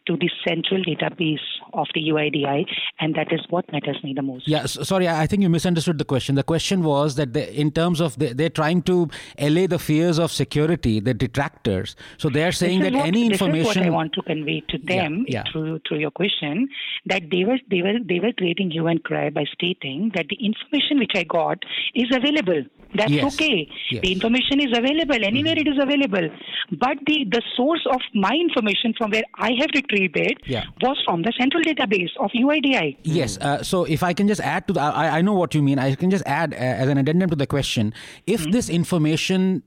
to 0.07 0.17
the 0.17 0.29
central 0.47 0.83
database 0.83 1.39
of 1.73 1.87
the 1.93 2.01
UIDAI, 2.09 2.65
and 2.99 3.15
that 3.15 3.31
is 3.31 3.41
what 3.49 3.71
matters 3.71 3.97
me 4.03 4.13
the 4.13 4.21
most. 4.21 4.47
Yeah, 4.47 4.63
s- 4.63 4.87
sorry, 4.87 5.07
I 5.07 5.23
I 5.23 5.27
think 5.27 5.41
you 5.43 5.49
misunderstood 5.49 5.97
the 5.97 6.05
question. 6.05 6.35
The 6.35 6.43
question 6.43 6.83
was 6.83 7.15
that 7.15 7.33
they, 7.33 7.49
in 7.53 7.71
terms 7.71 7.99
of 8.01 8.17
the, 8.19 8.33
they're 8.33 8.49
trying 8.49 8.81
to 8.83 9.07
allay 9.37 9.67
the 9.67 9.79
fears 9.79 10.17
of 10.19 10.31
security, 10.31 10.99
the 10.99 11.13
detractors. 11.13 11.95
So 12.17 12.29
they 12.29 12.43
are 12.43 12.51
saying 12.51 12.81
that 12.81 12.93
what, 12.93 13.05
any 13.05 13.29
this 13.29 13.41
is 13.41 13.65
what 13.65 13.77
I 13.77 13.89
want 13.89 14.13
to 14.13 14.21
convey 14.21 14.61
to 14.69 14.77
them 14.77 15.25
yeah. 15.27 15.43
through 15.51 15.79
through 15.87 15.99
your 15.99 16.11
question 16.11 16.67
that 17.05 17.23
they 17.31 17.43
were 17.43 17.57
they 17.69 17.81
were 17.81 17.97
they 18.07 18.19
were 18.19 18.33
creating 18.33 18.71
hue 18.71 18.87
and 18.87 19.03
cry 19.03 19.29
by 19.29 19.45
stating 19.53 20.11
that 20.15 20.25
the 20.29 20.37
information 20.45 20.99
which 20.99 21.11
I 21.15 21.23
got 21.23 21.59
is 21.93 22.09
available. 22.15 22.63
That's 22.93 23.11
Yes. 23.11 23.33
okay. 23.33 23.67
Yes. 23.91 24.01
The 24.03 24.11
information 24.13 24.61
is 24.61 24.71
available 24.77 25.23
anywhere 25.25 25.55
it 25.57 25.67
is 25.67 25.77
available. 25.81 26.29
But 26.71 26.97
the 27.07 27.25
the 27.29 27.41
source 27.57 27.85
of 27.91 27.99
my 28.13 28.33
information 28.33 28.93
from 28.97 29.11
where 29.11 29.23
I 29.35 29.51
have 29.59 29.69
retrieved 29.75 30.15
it 30.17 30.37
Yeah. 30.45 30.63
was 30.81 30.97
from 31.05 31.23
the 31.23 31.33
central 31.37 31.61
database 31.63 32.11
of 32.19 32.31
UIDAI. 32.31 32.97
Yes. 33.03 33.37
Uh, 33.37 33.61
so 33.63 33.83
if 33.83 34.01
I 34.03 34.13
can 34.13 34.27
just 34.27 34.39
add 34.41 34.67
to 34.67 34.73
that, 34.73 34.95
I, 34.95 35.17
I 35.17 35.21
know 35.21 35.33
what 35.33 35.53
you 35.53 35.61
mean. 35.61 35.77
I 35.79 35.95
can 35.95 36.09
just 36.09 36.25
add 36.25 36.53
uh, 36.53 36.57
as 36.57 36.87
an 36.87 36.97
addendum 36.97 37.29
to 37.31 37.35
the 37.35 37.47
question: 37.47 37.93
If 38.25 38.41
Mm-hmm. 38.45 38.51
this 38.51 38.69
information 38.69 38.94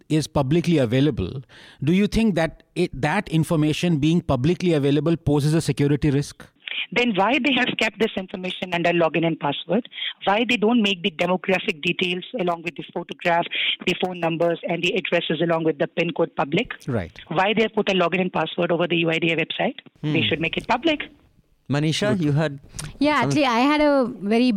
is 0.09 0.27
publicly 0.27 0.79
available, 0.79 1.43
do 1.83 1.93
you 1.93 2.07
think 2.07 2.35
that 2.35 2.63
it, 2.75 2.91
that 3.01 3.29
information 3.29 3.99
being 3.99 4.21
publicly 4.21 4.73
available 4.73 5.17
poses 5.17 5.55
a 5.55 5.61
security 5.61 6.11
risk? 6.11 6.45
then 6.93 7.13
why 7.15 7.39
they 7.45 7.53
have 7.57 7.69
kept 7.79 7.99
this 7.99 8.11
information 8.17 8.73
under 8.73 8.91
login 8.91 9.27
and 9.27 9.39
password? 9.39 9.89
Why 10.25 10.45
they 10.49 10.57
don't 10.57 10.83
make 10.83 11.03
the 11.03 11.11
demographic 11.11 11.83
details 11.83 12.25
along 12.41 12.63
with 12.63 12.77
the 12.77 12.85
photograph, 12.95 13.45
the 13.87 13.95
phone 14.03 14.21
numbers, 14.21 14.61
and 14.69 14.83
the 14.83 14.95
addresses 14.95 15.41
along 15.43 15.65
with 15.65 15.79
the 15.79 15.87
PIN 15.87 16.13
code 16.13 16.35
public? 16.37 16.73
Right. 16.87 17.13
Why 17.29 17.53
they 17.55 17.63
have 17.63 17.75
put 17.75 17.91
a 17.91 17.95
login 17.95 18.21
and 18.21 18.33
password 18.33 18.73
over 18.73 18.87
the 18.87 19.03
UIDAI 19.05 19.39
website? 19.39 19.77
They 20.03 20.21
hmm. 20.21 20.29
should 20.29 20.41
make 20.41 20.57
it 20.57 20.67
public. 20.67 21.01
Manisha, 21.69 22.19
you 22.19 22.33
had 22.33 22.61
Yeah, 22.99 23.17
actually, 23.17 23.45
I 23.45 23.61
had 23.61 23.81
a 23.81 24.07
very 24.07 24.53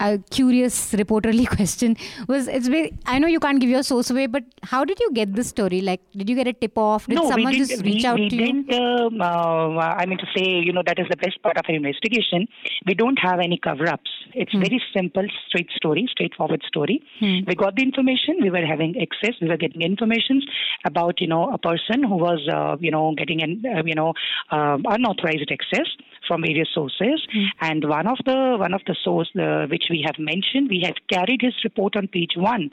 uh, 0.00 0.18
curious 0.30 0.92
reporterly 0.92 1.46
question. 1.56 1.96
Was 2.26 2.48
it's 2.48 2.68
very, 2.68 2.92
I 3.06 3.18
know 3.18 3.28
you 3.28 3.40
can't 3.40 3.60
give 3.60 3.70
your 3.70 3.82
source 3.82 4.10
away, 4.10 4.26
but 4.26 4.44
how 4.62 4.84
did 4.84 4.98
you 4.98 5.12
get 5.12 5.34
this 5.34 5.48
story? 5.48 5.80
Like, 5.80 6.00
did 6.12 6.28
you 6.28 6.34
get 6.34 6.48
a 6.48 6.52
tip 6.52 6.76
off? 6.76 7.06
Did 7.06 7.16
no, 7.16 7.28
someone 7.28 7.52
just 7.54 7.82
reach 7.82 8.02
we, 8.02 8.06
out 8.06 8.18
we 8.18 8.28
to 8.28 8.36
you? 8.36 8.46
didn't, 8.46 8.72
um, 8.74 9.20
uh, 9.20 9.94
I 10.02 10.06
mean 10.06 10.18
to 10.18 10.26
say, 10.36 10.44
you 10.44 10.72
know, 10.72 10.82
that 10.86 10.98
is 10.98 11.06
the 11.10 11.16
best 11.16 11.42
part 11.42 11.56
of 11.58 11.64
our 11.68 11.74
investigation. 11.74 12.48
We 12.86 12.94
don't 12.94 13.18
have 13.18 13.38
any 13.40 13.58
cover-ups. 13.62 14.10
It's 14.34 14.52
very 14.52 14.82
simple, 14.94 15.26
straight 15.48 15.70
story, 15.76 16.08
straightforward 16.10 16.62
story. 16.66 17.02
We 17.20 17.54
got 17.54 17.76
the 17.76 17.82
information. 17.82 18.38
We 18.40 18.50
were 18.50 18.64
having 18.64 18.94
access. 19.00 19.34
We 19.40 19.48
were 19.48 19.56
getting 19.56 19.82
information 19.82 20.40
about, 20.84 21.20
you 21.20 21.26
know, 21.26 21.52
a 21.52 21.58
person 21.58 22.02
who 22.02 22.16
was, 22.16 22.48
uh, 22.52 22.76
you 22.80 22.90
know, 22.90 23.14
getting 23.16 23.42
an, 23.42 23.62
uh, 23.66 23.82
you 23.84 23.94
know, 23.94 24.14
um 24.50 24.84
unauthorized 24.86 25.50
access 25.50 25.88
from 26.26 26.42
various 26.42 26.68
sources. 26.72 27.26
And 27.60 27.88
one 27.88 28.06
of 28.06 28.18
the 28.24 28.56
one 28.58 28.72
of 28.72 28.82
the 28.86 28.96
source 29.04 29.30
uh, 29.38 29.66
which 29.66 29.89
we 29.90 30.02
have 30.06 30.18
mentioned, 30.18 30.68
we 30.70 30.82
have 30.84 30.94
carried 31.12 31.42
his 31.42 31.54
report 31.64 31.96
on 31.96 32.06
page 32.08 32.32
one. 32.36 32.70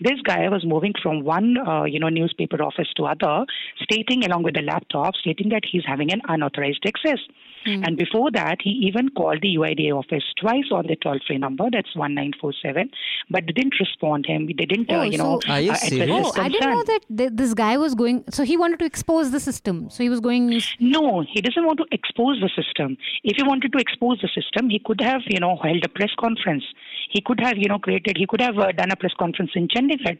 This 0.00 0.20
guy 0.24 0.48
was 0.48 0.64
moving 0.64 0.94
from 1.02 1.24
one, 1.24 1.56
uh, 1.58 1.84
you 1.84 1.98
know, 1.98 2.08
newspaper 2.08 2.62
office 2.62 2.88
to 2.96 3.04
other, 3.04 3.44
stating 3.82 4.24
along 4.24 4.44
with 4.44 4.54
the 4.54 4.62
laptop, 4.62 5.14
stating 5.16 5.48
that 5.50 5.62
he's 5.70 5.82
having 5.86 6.12
an 6.12 6.22
unauthorized 6.28 6.84
access. 6.86 7.18
And 7.66 7.96
before 7.96 8.30
that, 8.32 8.58
he 8.62 8.70
even 8.88 9.08
called 9.10 9.38
the 9.42 9.56
UIDAI 9.56 9.92
office 9.92 10.24
twice 10.40 10.68
on 10.70 10.86
the 10.86 10.96
toll-free 10.96 11.38
number, 11.38 11.64
that's 11.70 11.94
1947, 11.96 12.90
but 13.30 13.46
they 13.46 13.52
didn't 13.52 13.74
respond 13.80 14.26
him. 14.26 14.46
They 14.46 14.52
didn't, 14.52 14.90
uh, 14.90 14.96
Oh, 14.96 15.02
you 15.02 15.18
know, 15.18 15.40
so- 15.44 15.52
Are 15.52 15.60
you 15.60 15.72
uh, 15.72 15.74
serious? 15.76 16.26
Oh, 16.26 16.32
I 16.40 16.48
didn't 16.48 16.70
know 16.70 16.82
that 16.84 17.00
th- 17.16 17.30
this 17.34 17.54
guy 17.54 17.76
was 17.76 17.94
going. 17.94 18.24
So 18.30 18.42
he 18.44 18.56
wanted 18.56 18.78
to 18.80 18.84
expose 18.84 19.30
the 19.30 19.40
system. 19.40 19.88
So 19.90 20.02
he 20.02 20.10
was 20.10 20.20
going. 20.20 20.60
No, 20.80 21.24
he 21.32 21.40
doesn't 21.40 21.64
want 21.64 21.78
to 21.78 21.86
expose 21.92 22.40
the 22.40 22.50
system. 22.60 22.96
If 23.22 23.36
he 23.36 23.42
wanted 23.42 23.72
to 23.72 23.78
expose 23.78 24.20
the 24.20 24.28
system, 24.28 24.68
he 24.70 24.78
could 24.78 25.00
have, 25.00 25.22
you 25.26 25.40
know, 25.40 25.56
held 25.62 25.84
a 25.84 25.88
press 25.88 26.10
conference. 26.18 26.64
He 27.10 27.20
could 27.20 27.40
have, 27.40 27.56
you 27.56 27.68
know, 27.68 27.78
created. 27.78 28.16
He 28.18 28.26
could 28.26 28.40
have 28.40 28.58
uh, 28.58 28.72
done 28.72 28.90
a 28.90 28.96
press 28.96 29.12
conference 29.18 29.52
in 29.54 29.68
Chandigarh. 29.68 30.18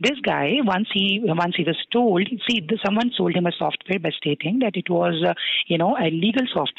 This 0.00 0.18
guy, 0.22 0.54
once 0.64 0.88
he 0.92 1.20
once 1.22 1.54
he 1.56 1.64
was 1.64 1.76
told, 1.92 2.26
see, 2.48 2.66
someone 2.84 3.10
sold 3.16 3.34
him 3.36 3.46
a 3.46 3.52
software 3.52 3.98
by 3.98 4.10
stating 4.16 4.60
that 4.60 4.74
it 4.76 4.88
was, 4.88 5.22
uh, 5.26 5.34
you 5.66 5.76
know, 5.76 5.94
a 5.98 6.08
legal 6.10 6.46
software 6.52 6.70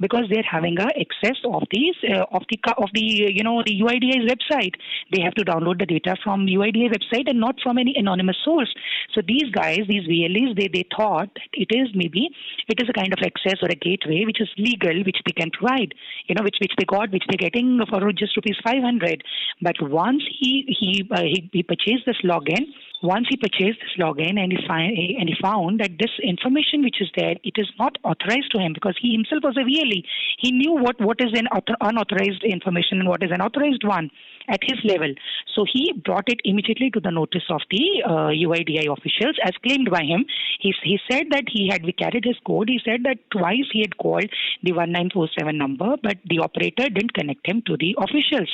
because 0.00 0.24
they're 0.30 0.50
having 0.50 0.76
a 0.78 0.88
access 1.04 1.38
of 1.44 1.62
these 1.70 1.94
uh, 2.10 2.24
of 2.32 2.42
the 2.50 2.58
of 2.78 2.88
the 2.94 3.32
you 3.34 3.42
know 3.42 3.62
the 3.64 3.80
UIDAI's 3.80 4.30
website. 4.30 4.74
They 5.12 5.22
have 5.22 5.34
to 5.34 5.44
download 5.44 5.78
the 5.78 5.86
data 5.86 6.16
from 6.22 6.46
UIDAI 6.46 6.92
website 6.94 7.28
and 7.28 7.40
not 7.40 7.56
from 7.62 7.78
any 7.78 7.94
anonymous 7.96 8.36
source. 8.44 8.72
So 9.14 9.22
these 9.26 9.50
guys, 9.52 9.80
these 9.88 10.06
VLEs, 10.08 10.56
they 10.56 10.68
they 10.72 10.86
thought 10.96 11.30
it 11.52 11.68
is 11.70 11.88
maybe 11.94 12.30
it 12.68 12.80
is 12.82 12.88
a 12.88 12.92
kind 12.92 13.12
of 13.12 13.18
access 13.24 13.58
or 13.62 13.68
a 13.70 13.74
gateway 13.74 14.24
which 14.24 14.40
is 14.40 14.48
legal, 14.58 14.96
which 15.04 15.18
they 15.26 15.32
can 15.32 15.50
provide, 15.50 15.94
you 16.26 16.34
know, 16.34 16.42
which 16.42 16.56
which 16.60 16.72
they 16.78 16.84
got, 16.84 17.10
which 17.10 17.24
they're 17.28 17.50
getting 17.50 17.80
for 17.88 18.12
just 18.12 18.36
rupees 18.36 18.56
five 18.64 18.82
hundred. 18.82 19.22
But 19.60 19.76
once 19.80 20.22
he 20.38 20.64
he 20.68 21.08
uh, 21.10 21.22
he, 21.22 21.48
he 21.52 21.62
purchased 21.62 22.06
this 22.06 22.20
login, 22.24 22.66
once 23.02 23.26
he 23.28 23.36
purchased 23.36 23.80
this 23.80 23.96
login 23.98 24.38
and 24.38 24.52
he 24.52 24.58
find 24.66 24.96
and 24.96 25.28
he 25.28 25.34
found 25.40 25.80
that 25.80 25.98
this 25.98 26.10
information 26.22 26.82
which 26.82 27.00
is 27.00 27.08
there, 27.16 27.36
it 27.44 27.54
is 27.56 27.68
not 27.78 27.96
authorized 28.04 28.50
to 28.52 28.58
him 28.58 28.72
because 28.72 28.96
he 29.00 29.12
himself 29.12 29.42
was 29.44 29.56
a 29.56 29.64
VLE. 29.64 30.02
He 30.38 30.52
knew 30.52 30.72
what 30.72 31.00
what 31.00 31.20
is 31.20 31.32
an 31.34 31.48
unauthorized 31.80 32.42
information 32.44 33.00
and 33.00 33.08
what 33.08 33.22
is 33.22 33.30
an 33.30 33.40
authorized 33.40 33.84
one 33.84 34.10
at 34.48 34.60
his 34.62 34.78
level. 34.84 35.12
So 35.54 35.64
he 35.70 35.92
brought 36.04 36.28
it 36.28 36.40
immediately 36.44 36.90
to 36.90 37.00
the 37.00 37.10
notice 37.10 37.44
of 37.50 37.60
the 37.70 38.02
uh, 38.04 38.30
UIDAI 38.32 38.90
officials 38.92 39.36
as 39.42 39.52
claimed 39.66 39.90
by 39.90 40.02
him. 40.02 40.24
He, 40.60 40.74
he 40.82 40.98
said 41.10 41.26
that 41.30 41.44
he 41.48 41.68
had, 41.70 41.82
carried 41.96 42.24
his 42.24 42.36
code. 42.46 42.68
He 42.68 42.80
said 42.84 43.00
that 43.04 43.18
twice 43.30 43.68
he 43.72 43.80
had 43.80 43.96
called 43.96 44.28
the 44.62 44.72
1947 44.72 45.56
number, 45.56 45.96
but 46.02 46.18
the 46.28 46.38
operator 46.38 46.88
didn't 46.88 47.14
connect 47.14 47.46
him 47.46 47.62
to 47.66 47.76
the 47.76 47.96
officials. 47.98 48.50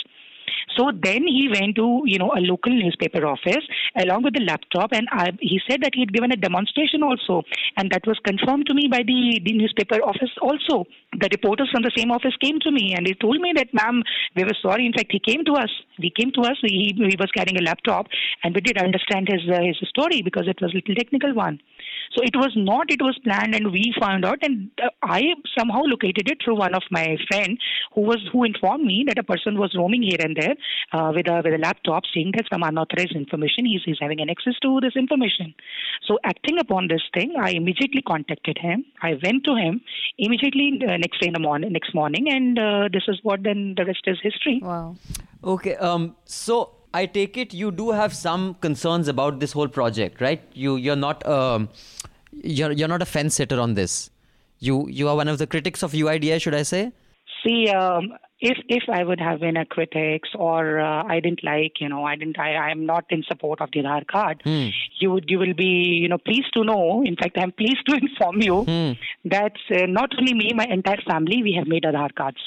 So 0.77 0.91
then 1.03 1.27
he 1.27 1.49
went 1.53 1.77
to, 1.77 2.03
you 2.05 2.19
know, 2.19 2.33
a 2.37 2.41
local 2.41 2.73
newspaper 2.73 3.27
office 3.27 3.65
along 3.97 4.23
with 4.23 4.35
the 4.35 4.45
laptop, 4.45 4.93
and 4.93 5.07
I, 5.13 5.33
he 5.41 5.61
said 5.69 5.83
that 5.83 5.95
he 5.95 6.01
had 6.01 6.13
given 6.13 6.33
a 6.33 6.37
demonstration 6.37 7.03
also, 7.03 7.43
and 7.77 7.91
that 7.91 8.07
was 8.07 8.19
confirmed 8.25 8.67
to 8.67 8.75
me 8.75 8.89
by 8.91 9.03
the, 9.07 9.41
the 9.45 9.53
newspaper 9.53 10.03
office 10.03 10.31
also. 10.41 10.87
The 11.13 11.29
reporters 11.31 11.69
from 11.71 11.83
the 11.83 11.93
same 11.95 12.11
office 12.11 12.35
came 12.41 12.59
to 12.61 12.71
me 12.71 12.95
and 12.97 13.07
they 13.07 13.13
told 13.13 13.41
me 13.41 13.53
that, 13.57 13.73
ma'am, 13.75 14.03
we 14.35 14.45
were 14.45 14.57
sorry. 14.63 14.87
In 14.87 14.93
fact, 14.93 15.13
he 15.13 15.21
came 15.21 15.45
to 15.45 15.53
us. 15.53 15.71
He 15.99 16.11
came 16.11 16.33
to 16.33 16.41
us. 16.43 16.57
He, 16.63 16.95
he 16.97 17.17
was 17.19 17.31
carrying 17.37 17.59
a 17.59 17.63
laptop, 17.63 18.07
and 18.43 18.55
we 18.55 18.61
did 18.61 18.79
understand 18.79 19.29
his 19.29 19.43
uh, 19.49 19.61
his 19.61 19.77
story 19.89 20.23
because 20.23 20.49
it 20.49 20.61
was 20.61 20.73
a 20.73 20.77
little 20.77 20.95
technical 20.95 21.35
one. 21.35 21.61
So 22.13 22.23
it 22.23 22.37
was 22.37 22.53
not, 22.57 22.91
it 22.91 23.01
was 23.01 23.19
planned 23.25 23.55
and 23.55 23.73
we 23.73 23.95
found 23.99 24.25
out 24.25 24.39
and 24.43 24.71
uh, 24.83 24.89
I 25.03 25.23
somehow 25.57 25.83
located 25.85 26.31
it 26.31 26.39
through 26.45 26.57
one 26.57 26.75
of 26.75 26.83
my 26.91 27.17
friend 27.29 27.59
who 27.95 28.03
was, 28.03 28.21
who 28.33 28.45
informed 28.45 28.85
me 28.85 29.05
that 29.09 29.19
a 29.19 29.23
person 29.23 29.59
was 29.59 29.75
roaming 29.77 30.03
here 30.03 30.19
and 30.21 30.37
there 30.37 30.55
uh, 30.93 31.13
with 31.15 31.29
a, 31.29 31.43
with 31.45 31.55
a 31.55 31.59
laptop 31.59 32.05
saying 32.15 32.33
that 32.37 32.47
some 32.53 32.63
unauthorized 32.63 33.17
information, 33.17 33.65
he's, 33.67 33.83
he's 33.85 33.99
having 34.01 34.21
an 34.21 34.31
access 34.31 34.55
to 34.63 34.81
this 34.81 34.97
information. 34.97 35.55
So 36.07 36.19
acting 36.25 36.59
upon 36.59 36.89
this 36.89 37.03
thing, 37.15 37.35
I 37.41 37.51
immediately 37.51 38.03
contacted 38.03 38.59
him. 38.59 38.85
I 39.03 39.19
went 39.23 39.45
to 39.45 39.55
him 39.55 39.81
immediately 40.19 40.81
uh, 40.87 40.97
next 40.97 41.21
day 41.21 41.29
in 41.29 41.33
the 41.35 41.41
morning, 41.41 41.73
next 41.73 41.95
morning 41.95 42.27
and 42.29 42.59
uh, 42.59 42.89
this 42.93 43.05
is 43.09 43.19
what 43.23 43.43
then 43.43 43.75
the 43.77 43.85
rest 43.85 44.03
is 44.07 44.19
history. 44.23 44.61
Wow. 44.63 44.97
Okay, 45.45 45.77
um, 45.77 46.17
so 46.25 46.71
I 46.95 47.07
take 47.07 47.37
it 47.37 47.55
you 47.55 47.71
do 47.71 47.91
have 47.91 48.15
some 48.15 48.55
concerns 48.55 49.09
about 49.09 49.41
this 49.41 49.53
whole 49.53 49.69
project, 49.69 50.21
right? 50.21 50.43
You 50.53 50.77
you're 50.77 50.97
not 50.97 51.27
um, 51.27 51.69
you're 52.33 52.73
you're 52.73 52.89
not 52.89 53.03
a 53.03 53.07
fence 53.07 53.35
sitter 53.35 53.61
on 53.61 53.75
this. 53.75 54.11
You 54.59 54.89
you 54.89 55.09
are 55.09 55.17
one 55.17 55.29
of 55.29 55.39
the 55.39 55.47
critics 55.47 55.83
of 55.83 55.93
UIDAI, 55.93 56.41
should 56.41 56.55
I 56.55 56.63
say? 56.63 56.93
See, 57.45 57.69
um, 57.71 58.13
if 58.41 58.59
if 58.69 58.85
I 58.89 59.03
would 59.05 59.21
have 59.21 59.41
been 59.41 59.57
a 59.57 59.65
critic 59.65 60.23
or 60.37 60.81
uh, 60.81 61.05
I 61.05 61.21
didn't 61.21 61.43
like, 61.43 61.81
you 61.81 61.89
know, 61.89 62.05
I 62.05 62.17
didn't, 62.17 62.39
I 62.39 62.71
am 62.71 62.87
not 62.87 63.05
in 63.11 63.23
support 63.27 63.61
of 63.61 63.71
the 63.73 63.81
Aadhaar 63.81 64.07
card. 64.07 64.43
You 65.01 65.13
would 65.13 65.25
you 65.29 65.39
will 65.39 65.55
be, 65.55 65.99
you 66.03 66.09
know, 66.09 66.19
pleased 66.19 66.53
to 66.55 66.65
know. 66.65 67.03
In 67.05 67.17
fact, 67.17 67.39
I'm 67.39 67.53
pleased 67.53 67.85
to 67.89 67.97
inform 68.05 68.43
you 68.43 68.65
that 69.25 69.57
uh, 69.71 69.87
not 69.87 70.11
only 70.19 70.35
me, 70.35 70.53
my 70.55 70.67
entire 70.67 71.03
family, 71.09 71.43
we 71.43 71.55
have 71.59 71.67
made 71.67 71.85
Aadhaar 71.85 72.15
cards 72.15 72.39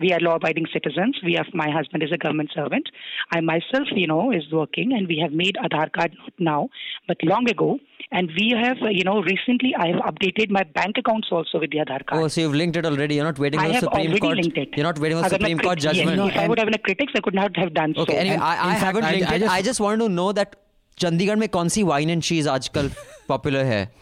We 0.00 0.12
are 0.12 0.20
law-abiding 0.20 0.66
citizens. 0.72 1.18
We 1.24 1.34
have 1.34 1.46
my 1.54 1.66
husband 1.70 2.02
is 2.02 2.10
a 2.12 2.18
government 2.18 2.50
servant. 2.54 2.88
I 3.32 3.40
myself, 3.40 3.88
you 4.00 4.06
know, 4.06 4.30
is 4.38 4.44
working, 4.52 4.92
and 4.96 5.08
we 5.08 5.18
have 5.22 5.32
made 5.32 5.56
Aadhaar 5.66 5.90
card 5.98 6.16
not 6.22 6.32
now, 6.48 6.68
but 7.08 7.22
long 7.24 7.48
ago. 7.52 7.78
And 8.18 8.30
we 8.38 8.44
have, 8.62 8.82
uh, 8.82 8.90
you 8.96 9.04
know, 9.04 9.14
recently 9.28 9.70
I 9.84 9.86
have 9.92 10.02
updated 10.10 10.50
my 10.56 10.62
bank 10.80 10.98
accounts 10.98 11.28
also 11.38 11.58
with 11.62 11.70
the 11.70 11.78
Aadhaar 11.84 12.04
card. 12.10 12.22
Oh, 12.22 12.28
so 12.28 12.40
you've 12.42 12.54
linked 12.60 12.76
it 12.82 12.86
already. 12.90 13.16
You're 13.16 13.24
not 13.30 13.38
waiting 13.46 13.58
I 13.58 13.64
for 13.64 13.68
the 13.68 13.74
have 13.78 13.84
Supreme 13.86 14.06
already 14.10 14.20
Court. 14.26 14.36
linked 14.42 14.58
it. 14.64 14.76
You're 14.76 14.86
not 14.90 14.98
waiting 15.06 15.18
for 15.18 15.24
Agar 15.30 15.34
Supreme 15.38 15.56
main 15.56 15.64
Court 15.68 15.80
crit- 15.80 15.96
yes, 15.96 16.04
judgment. 16.04 16.30
if 16.34 16.38
I 16.42 16.46
would 16.52 16.58
have 16.64 16.66
been 16.72 16.78
a 16.82 16.84
critics, 16.90 17.12
I 17.16 17.20
could 17.28 17.34
not 17.40 17.56
have 17.64 17.72
done 17.80 17.94
Okay, 18.04 18.12
so. 18.12 18.18
anyway, 18.18 18.34
And 18.36 18.44
I, 18.44 18.54
I 18.56 18.68
in 18.74 18.74
fact, 18.74 18.84
haven't 18.84 19.04
I- 19.04 19.12
linked 19.16 19.30
I 19.30 19.34
it. 19.34 19.38
just- 19.46 19.54
I 19.56 19.62
just 19.70 19.80
want 19.86 20.00
to 20.06 20.08
know 20.20 20.30
that 20.42 20.56
Chandigarh 21.00 21.36
में 21.36 21.48
कौन 21.54 21.68
सी 21.68 21.82
wine 21.92 22.10
and 22.10 22.22
चीज 22.22 22.46
आजकल 22.48 22.88
popular 23.28 23.64
है 23.72 23.80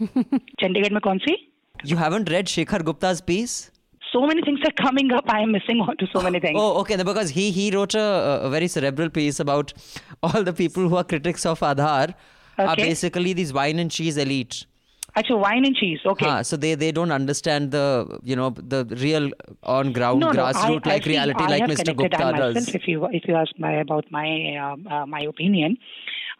चंडीगढ़ 0.61 0.93
में 0.93 1.01
कौन 1.09 1.19
सी 1.29 1.37
You 1.91 1.97
haven't 2.01 2.29
read 2.33 2.51
Shekhar 2.51 2.79
Gupta's 2.91 3.21
piece? 3.31 3.55
So 4.12 4.26
many 4.26 4.42
things 4.42 4.60
are 4.66 4.72
coming 4.84 5.12
up. 5.12 5.30
I 5.30 5.42
am 5.42 5.52
missing 5.52 5.82
out 5.82 6.00
to 6.00 6.08
so 6.12 6.22
many 6.22 6.40
things. 6.40 6.60
Oh, 6.60 6.80
okay. 6.82 6.96
Because 6.96 7.30
he 7.30 7.52
he 7.52 7.70
wrote 7.72 7.96
a, 7.96 8.42
a 8.44 8.50
very 8.50 8.68
cerebral 8.68 9.10
piece 9.10 9.40
about 9.40 9.74
all 10.24 10.44
the 10.44 10.54
people 10.54 10.90
who 10.90 10.96
are 10.96 11.04
critics 11.04 11.46
of 11.46 11.60
Aadhaar 11.60 12.16
are 12.58 12.76
basically 12.76 13.34
these 13.34 13.54
wine 13.54 13.80
and 13.80 13.92
cheese 13.92 14.18
elite. 14.18 14.66
Actually, 15.16 15.40
wine 15.40 15.66
and 15.66 15.76
cheese. 15.76 16.00
Okay. 16.06 16.26
Huh, 16.26 16.44
so 16.44 16.56
they, 16.56 16.76
they 16.76 16.92
don't 16.92 17.12
understand 17.12 17.72
the 17.72 18.20
you 18.24 18.36
know 18.36 18.52
the 18.52 18.86
real 19.02 19.32
on 19.64 19.92
ground 19.92 20.20
no, 20.20 20.32
no, 20.32 20.40
grassroots 20.40 20.86
I 20.86 20.94
like 20.94 21.06
reality 21.06 21.44
I 21.44 21.48
like 21.48 21.64
Mr. 21.64 21.96
Gupta 21.96 22.24
I 22.24 22.32
myself, 22.32 22.54
does. 22.54 22.76
If 22.76 22.88
you 22.88 23.06
if 23.06 23.28
you 23.28 23.36
ask 23.36 23.52
my 23.58 23.74
about 23.74 24.06
my 24.12 24.56
uh, 24.56 24.94
uh, 24.96 25.06
my 25.06 25.22
opinion, 25.22 25.78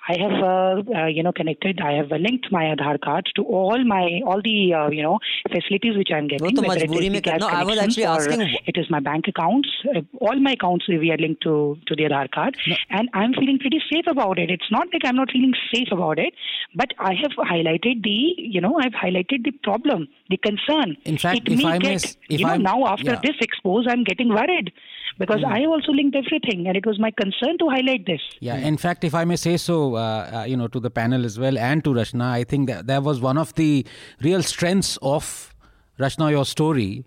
I 0.08 0.18
have, 0.18 0.32
uh, 0.44 0.98
uh, 0.98 1.06
you 1.08 1.24
know, 1.24 1.32
connected. 1.32 1.82
I 1.82 1.94
have 1.94 2.10
linked 2.10 2.52
my 2.52 2.64
Aadhaar 2.66 3.00
card 3.02 3.30
to 3.36 3.44
all 3.44 3.84
my 3.84 4.22
all 4.26 4.42
the 4.42 4.74
uh, 4.74 4.90
you 4.90 5.04
know 5.04 5.20
facilities 5.52 5.98
which 5.98 6.10
I'm 6.14 6.28
getting. 6.28 6.56
No, 6.56 6.72
it 6.72 6.84
is 6.84 7.40
no, 7.40 7.48
I 7.48 7.64
was 7.64 7.78
actually 7.78 8.06
asking. 8.06 8.42
It 8.66 8.78
is 8.78 8.90
my 8.90 9.00
bank 9.00 9.28
accounts. 9.28 9.70
Uh, 9.94 10.02
all 10.20 10.40
my 10.40 10.54
accounts 10.54 10.88
we 10.88 11.12
are 11.12 11.18
linked 11.18 11.44
to 11.44 11.78
to 11.88 11.96
the 11.96 12.04
Aadhaar 12.04 12.32
card, 12.32 12.58
no. 12.68 12.76
and 12.90 13.10
I'm 13.14 13.34
feeling 13.34 13.60
pretty 13.60 13.82
safe 13.92 14.08
about 14.08 14.40
it. 14.40 14.50
It's 14.50 14.72
not 14.72 14.88
like 14.94 15.04
I'm 15.06 15.16
not 15.16 15.32
feeling 15.32 15.54
safe 15.74 15.90
about 15.92 16.18
it, 16.18 16.34
but 16.74 16.94
I 16.98 17.14
have 17.14 17.32
highlighted 17.32 18.04
the 18.04 18.20
you 18.38 18.62
know 18.62 18.80
I've 18.80 18.94
highlighted 18.94 19.44
the 19.44 19.52
problem, 19.64 20.08
the 20.30 20.38
concern. 20.38 20.96
In 21.06 21.18
fact, 21.18 21.48
it 21.48 21.60
if 21.60 21.66
I 21.66 21.78
get, 21.78 22.18
if 22.30 22.40
you 22.40 22.48
I'm, 22.48 22.64
now 22.64 22.86
after 22.88 23.12
yeah. 23.12 23.20
this 23.22 23.36
expose, 23.42 23.86
I'm 23.88 24.04
getting 24.04 24.30
worried 24.30 24.72
because 25.20 25.44
I 25.46 25.66
also 25.66 25.92
linked 25.92 26.16
everything, 26.16 26.68
and 26.68 26.78
it 26.78 26.86
was 26.86 26.98
my 26.98 27.12
concern 27.12 27.58
to 27.60 27.70
highlight 27.70 28.06
this. 28.06 28.22
Yeah, 28.40 28.56
in 28.56 28.78
fact, 28.78 29.04
if 29.04 29.14
I 29.14 29.26
may 29.26 29.36
say 29.36 29.58
so, 29.58 29.96
uh, 29.96 30.00
uh, 30.00 30.44
you 30.46 30.56
know, 30.56 30.70
to 30.70 30.80
the 30.80 30.90
panel 30.90 31.26
as 31.26 31.38
well 31.38 31.58
and 31.58 31.84
to 31.84 31.92
Rachna, 31.92 32.24
I 32.24 32.46
think 32.46 32.68
that 32.70 32.88
that 32.88 33.04
was 33.04 33.20
one 33.20 33.38
of 33.38 33.54
the 33.56 33.86
real 34.22 34.42
strengths 34.42 34.98
of 35.02 35.54
Rachna, 36.00 36.32
your 36.32 36.46
story, 36.46 37.06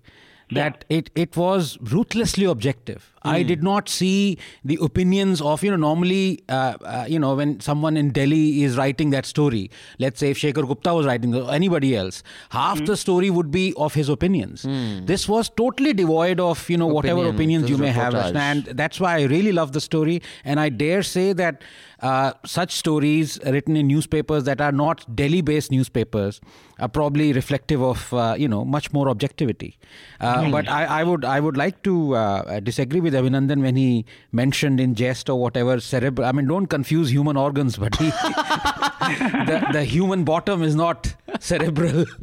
that 0.50 0.84
it, 0.90 1.10
it 1.14 1.36
was 1.36 1.78
ruthlessly 1.80 2.44
objective. 2.44 3.11
I 3.24 3.42
did 3.42 3.62
not 3.62 3.88
see 3.88 4.38
the 4.64 4.78
opinions 4.82 5.40
of, 5.40 5.62
you 5.62 5.70
know, 5.70 5.76
normally, 5.76 6.42
uh, 6.48 6.74
uh, 6.84 7.04
you 7.08 7.18
know, 7.18 7.34
when 7.34 7.60
someone 7.60 7.96
in 7.96 8.10
Delhi 8.10 8.62
is 8.62 8.76
writing 8.76 9.10
that 9.10 9.26
story, 9.26 9.70
let's 9.98 10.18
say 10.20 10.30
if 10.30 10.38
Shekhar 10.38 10.66
Gupta 10.66 10.94
was 10.94 11.06
writing 11.06 11.34
or 11.34 11.52
anybody 11.52 11.94
else, 11.96 12.22
half 12.50 12.84
the 12.84 12.96
story 12.96 13.30
would 13.30 13.50
be 13.50 13.72
of 13.76 13.94
his 13.94 14.08
opinions. 14.08 14.62
This 15.06 15.28
was 15.28 15.48
totally 15.48 15.92
devoid 15.92 16.40
of, 16.40 16.68
you 16.68 16.76
know, 16.76 16.86
whatever 16.86 17.28
opinions 17.28 17.70
you 17.70 17.78
may 17.78 17.88
have. 17.90 18.12
reportage. 18.14 18.32
Rachna, 18.32 18.36
And 18.52 18.64
that's 18.64 18.98
why 19.00 19.16
I 19.18 19.22
really 19.24 19.52
love 19.52 19.72
the 19.72 19.80
story. 19.80 20.20
And 20.44 20.58
I 20.60 20.68
dare 20.68 21.02
say 21.02 21.32
that 21.32 21.62
uh, 22.00 22.32
such 22.44 22.72
stories 22.74 23.38
written 23.46 23.76
in 23.76 23.86
newspapers 23.86 24.44
that 24.44 24.60
are 24.60 24.72
not 24.72 25.04
Delhi 25.14 25.40
based 25.40 25.70
newspapers 25.70 26.40
are 26.80 26.88
probably 26.88 27.32
reflective 27.32 27.80
of, 27.80 28.12
uh, 28.12 28.34
you 28.36 28.48
know, 28.48 28.64
much 28.64 28.92
more 28.92 29.08
objectivity. 29.08 29.78
Uh, 30.20 30.50
But 30.50 30.68
I, 30.68 30.84
I 31.00 31.04
would 31.04 31.24
I 31.24 31.38
would 31.38 31.56
like 31.56 31.82
to 31.84 32.16
uh, 32.16 32.60
disagree 32.60 33.00
with 33.00 33.11
Abhinandan 33.14 33.62
when 33.62 33.76
he 33.76 34.04
mentioned 34.32 34.80
in 34.80 34.94
jest 34.94 35.28
or 35.30 35.38
whatever 35.40 35.78
cerebral. 35.80 36.26
I 36.26 36.32
mean, 36.32 36.46
don't 36.46 36.66
confuse 36.66 37.10
human 37.10 37.36
organs, 37.36 37.76
but 37.76 37.94
he, 37.96 38.06
the, 38.10 39.68
the 39.72 39.84
human 39.84 40.24
bottom 40.24 40.62
is 40.62 40.74
not 40.74 41.14
cerebral. 41.40 42.04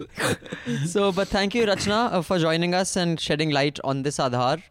So, 0.85 1.11
but 1.11 1.27
thank 1.27 1.55
you, 1.55 1.65
Rachna, 1.65 2.11
uh, 2.13 2.21
for 2.21 2.37
joining 2.39 2.73
us 2.73 2.95
and 2.95 3.19
shedding 3.19 3.49
light 3.49 3.79
on 3.83 4.03
this 4.03 4.17
Aadhaar. 4.17 4.61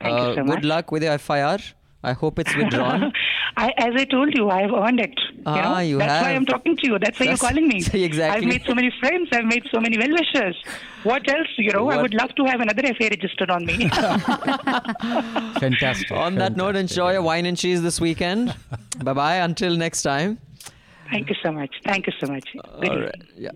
Thank 0.00 0.18
you 0.18 0.24
Uh, 0.24 0.34
so 0.34 0.44
good 0.44 0.64
luck 0.64 0.92
with 0.92 1.02
your 1.02 1.16
FIR. 1.18 1.58
I 2.02 2.12
hope 2.12 2.38
it's 2.38 2.54
withdrawn. 2.54 3.12
I, 3.56 3.72
as 3.78 3.94
I 3.96 4.04
told 4.04 4.32
you, 4.36 4.50
I 4.50 4.62
have 4.62 4.70
earned 4.72 5.00
it. 5.00 5.18
Ah, 5.46 5.56
you 5.56 5.62
know? 5.62 5.78
you 5.78 5.98
That's 5.98 6.24
why. 6.24 6.32
I'm 6.34 6.44
talking 6.46 6.76
to 6.76 6.86
you. 6.86 6.98
That's 6.98 7.18
why 7.18 7.26
That's- 7.26 7.42
you're 7.42 7.50
calling 7.50 7.68
me. 7.68 7.76
exactly. 8.04 8.42
I've 8.42 8.44
made 8.48 8.64
so 8.66 8.74
many 8.74 8.92
friends. 9.00 9.28
I've 9.32 9.46
made 9.46 9.64
so 9.72 9.80
many 9.80 9.96
well-wishers. 9.98 10.56
What 11.04 11.28
else? 11.28 11.48
You 11.56 11.72
know, 11.72 11.88
I 11.90 12.00
would 12.00 12.14
love 12.14 12.34
to 12.34 12.44
have 12.44 12.60
another 12.60 12.82
FA 12.82 13.08
registered 13.10 13.50
on 13.50 13.64
me. 13.64 13.88
Fantastic. 15.60 16.10
on 16.10 16.34
that 16.36 16.56
note, 16.56 16.76
enjoy 16.76 17.12
your 17.12 17.22
wine 17.22 17.46
and 17.46 17.56
cheese 17.56 17.82
this 17.82 18.00
weekend. 18.00 18.54
bye 19.02 19.12
bye. 19.12 19.36
Until 19.36 19.76
next 19.76 20.02
time. 20.02 20.38
Thank 21.10 21.28
you 21.30 21.36
so 21.42 21.52
much. 21.52 21.70
Thank 21.84 22.06
you 22.08 22.12
so 22.20 22.26
much. 22.32 22.48
Good 22.52 22.88
All 22.90 22.98
evening. 22.98 23.12
Yeah. 23.36 23.50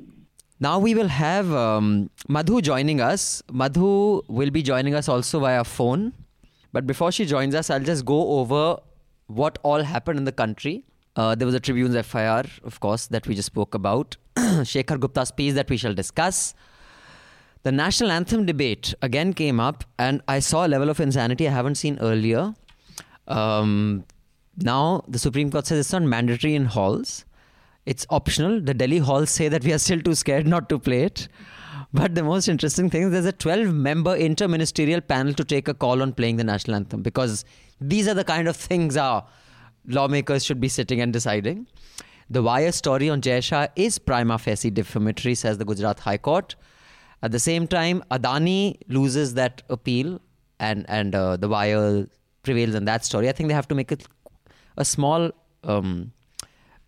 Now 0.61 0.79
we 0.79 0.95
will 0.95 1.09
have 1.09 1.53
um, 1.53 2.11
Madhu 2.29 2.61
joining 2.61 3.01
us. 3.01 3.43
Madhu 3.51 4.23
will 4.29 4.51
be 4.51 4.63
joining 4.63 4.95
us 4.95 5.09
also 5.09 5.41
via 5.41 5.65
phone. 5.65 6.13
But 6.73 6.87
before 6.87 7.13
she 7.13 7.25
joins 7.25 7.55
us, 7.55 7.71
I'll 7.71 7.81
just 7.81 8.05
go 8.05 8.39
over 8.41 8.79
what 9.27 9.59
all 9.63 9.83
happened 9.83 10.19
in 10.19 10.25
the 10.25 10.33
country. 10.33 10.85
Uh, 11.17 11.35
there 11.35 11.47
was 11.47 11.55
a 11.55 11.61
Tribune's 11.61 12.07
FIR, 12.07 12.45
of 12.65 12.81
course, 12.81 13.07
that 13.09 13.27
we 13.27 13.35
just 13.35 13.47
spoke 13.47 13.75
about. 13.75 14.17
Shekhar 14.37 14.99
Gupta's 14.99 15.31
piece 15.33 15.55
that 15.55 15.69
we 15.69 15.77
shall 15.77 15.95
discuss. 15.95 16.55
The 17.63 17.73
national 17.73 18.11
anthem 18.11 18.47
debate 18.47 18.95
again 19.03 19.35
came 19.35 19.61
up, 19.61 19.85
and 19.99 20.23
I 20.29 20.39
saw 20.39 20.67
a 20.67 20.69
level 20.69 20.89
of 20.89 21.01
insanity 21.01 21.47
I 21.47 21.51
haven't 21.51 21.75
seen 21.75 21.99
earlier. 22.01 22.55
Um, 23.27 24.05
now, 24.57 25.05
the 25.09 25.19
Supreme 25.19 25.51
Court 25.51 25.67
says 25.67 25.79
it's 25.79 25.93
not 25.93 26.03
mandatory 26.03 26.55
in 26.55 26.65
halls, 26.67 27.25
it's 27.87 28.07
optional. 28.09 28.61
The 28.61 28.75
Delhi 28.75 28.99
halls 28.99 29.31
say 29.31 29.49
that 29.49 29.65
we 29.65 29.73
are 29.73 29.79
still 29.79 30.01
too 30.01 30.15
scared 30.15 30.47
not 30.47 30.69
to 30.69 30.79
play 30.79 31.03
it. 31.03 31.29
But 31.93 32.15
the 32.15 32.23
most 32.23 32.49
interesting 32.49 32.91
thing 32.91 33.03
is 33.03 33.11
there's 33.11 33.27
a 33.27 33.33
12 33.33 33.73
member 33.73 34.17
interministerial 34.17 35.07
panel 35.07 35.35
to 35.35 35.45
take 35.45 35.69
a 35.69 35.75
call 35.75 36.03
on 36.03 36.13
playing 36.13 36.37
the 36.37 36.45
national 36.45 36.77
anthem 36.77 37.03
because 37.03 37.45
these 37.81 38.09
are 38.09 38.15
the 38.15 38.25
kind 38.25 38.49
of 38.49 38.57
things 38.57 38.97
our 38.97 39.27
lawmakers 39.87 40.45
should 40.45 40.61
be 40.61 40.69
sitting 40.69 41.01
and 41.01 41.13
deciding. 41.13 41.67
The 42.29 42.43
wire 42.43 42.73
story 42.73 43.09
on 43.11 43.21
Jay 43.23 43.43
is 43.75 43.99
prima 43.99 44.39
facie 44.39 44.71
defamatory, 44.71 45.35
says 45.35 45.59
the 45.59 45.65
Gujarat 45.65 45.99
High 45.99 46.19
Court. 46.19 46.55
At 47.23 47.33
the 47.33 47.41
same 47.41 47.67
time, 47.67 48.05
Adani 48.11 48.79
loses 48.89 49.35
that 49.35 49.63
appeal, 49.69 50.21
and 50.59 50.87
and 50.89 51.15
uh, 51.15 51.37
the 51.37 51.49
wire 51.49 52.07
prevails 52.43 52.75
in 52.75 52.85
that 52.85 53.05
story. 53.05 53.29
I 53.29 53.33
think 53.33 53.49
they 53.49 53.55
have 53.55 53.69
to 53.69 53.75
make 53.75 53.93
a, 53.93 53.99
a 54.77 54.85
small 54.85 55.33
um, 55.65 56.13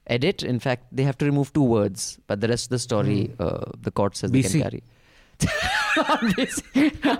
edit. 0.07 0.43
In 0.43 0.59
fact, 0.59 0.87
they 0.93 1.03
have 1.03 1.19
to 1.19 1.25
remove 1.25 1.53
two 1.53 1.62
words, 1.62 2.19
but 2.27 2.41
the 2.41 2.49
rest 2.49 2.67
of 2.67 2.71
the 2.71 2.79
story, 2.79 3.31
mm. 3.37 3.41
uh, 3.41 3.73
the 3.81 3.91
court 3.91 4.17
says 4.17 4.31
BC. 4.31 4.43
they 4.43 4.49
can 4.51 4.62
carry. 4.62 4.83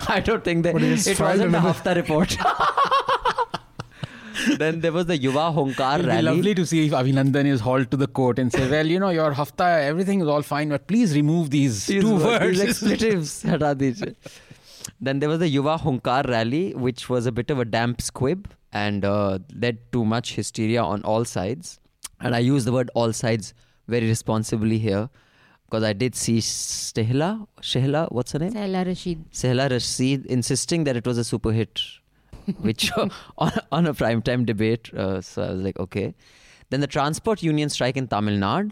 I 0.07 0.21
don't 0.23 0.43
think 0.43 0.63
that 0.63 0.75
it 0.75 1.19
wasn't 1.19 1.51
the 1.51 1.59
Hafta 1.59 1.93
report. 1.95 2.37
then 4.57 4.79
there 4.81 4.91
was 4.91 5.05
the 5.07 5.17
Yuva 5.17 5.53
Hunkar 5.53 5.99
It'll 5.99 6.07
rally. 6.07 6.23
lovely 6.23 6.55
to 6.55 6.65
see 6.65 6.85
if 6.85 6.93
Abhinandan 6.93 7.45
is 7.45 7.59
hauled 7.61 7.91
to 7.91 7.97
the 7.97 8.07
court 8.07 8.39
and 8.39 8.51
say, 8.51 8.69
"Well, 8.69 8.87
you 8.87 8.99
know, 8.99 9.09
your 9.09 9.33
hafta, 9.33 9.63
everything 9.63 10.21
is 10.21 10.27
all 10.27 10.41
fine, 10.41 10.69
but 10.69 10.87
please 10.87 11.15
remove 11.15 11.49
these, 11.49 11.85
these 11.85 12.01
two 12.01 12.15
words, 12.15 12.61
expletives. 12.67 13.41
Then 15.01 15.19
there 15.19 15.29
was 15.29 15.39
the 15.39 15.53
Yuva 15.53 15.79
Hunkar 15.79 16.27
rally, 16.29 16.73
which 16.73 17.09
was 17.09 17.25
a 17.25 17.31
bit 17.31 17.49
of 17.49 17.59
a 17.59 17.65
damp 17.65 18.01
squib 18.01 18.49
and 18.71 19.05
uh, 19.05 19.39
led 19.53 19.79
to 19.91 20.03
much 20.05 20.35
hysteria 20.35 20.81
on 20.81 21.03
all 21.03 21.25
sides. 21.25 21.79
And 22.23 22.35
I 22.35 22.39
use 22.39 22.65
the 22.65 22.71
word 22.71 22.89
all 22.95 23.13
sides 23.13 23.53
very 23.87 24.07
responsibly 24.07 24.79
here 24.79 25.09
because 25.65 25.83
I 25.83 25.93
did 25.93 26.15
see 26.15 26.37
Stehla, 26.37 27.47
Shehla, 27.61 28.11
what's 28.11 28.31
her 28.31 28.39
name? 28.39 28.53
Saila 28.53 28.85
Rashid. 28.85 29.31
Sehla 29.31 29.69
Rashid 29.69 30.25
insisting 30.27 30.83
that 30.85 30.95
it 30.95 31.05
was 31.05 31.17
a 31.17 31.23
super 31.23 31.51
hit, 31.51 31.81
which 32.61 32.91
on, 32.97 33.11
on 33.71 33.87
a 33.87 33.93
primetime 33.93 34.45
debate. 34.45 34.93
Uh, 34.93 35.19
so 35.21 35.43
I 35.43 35.51
was 35.51 35.61
like, 35.61 35.79
okay. 35.79 36.13
Then 36.69 36.79
the 36.79 36.87
transport 36.87 37.43
union 37.43 37.69
strike 37.69 37.97
in 37.97 38.07
Tamil 38.07 38.35
Nadu. 38.37 38.71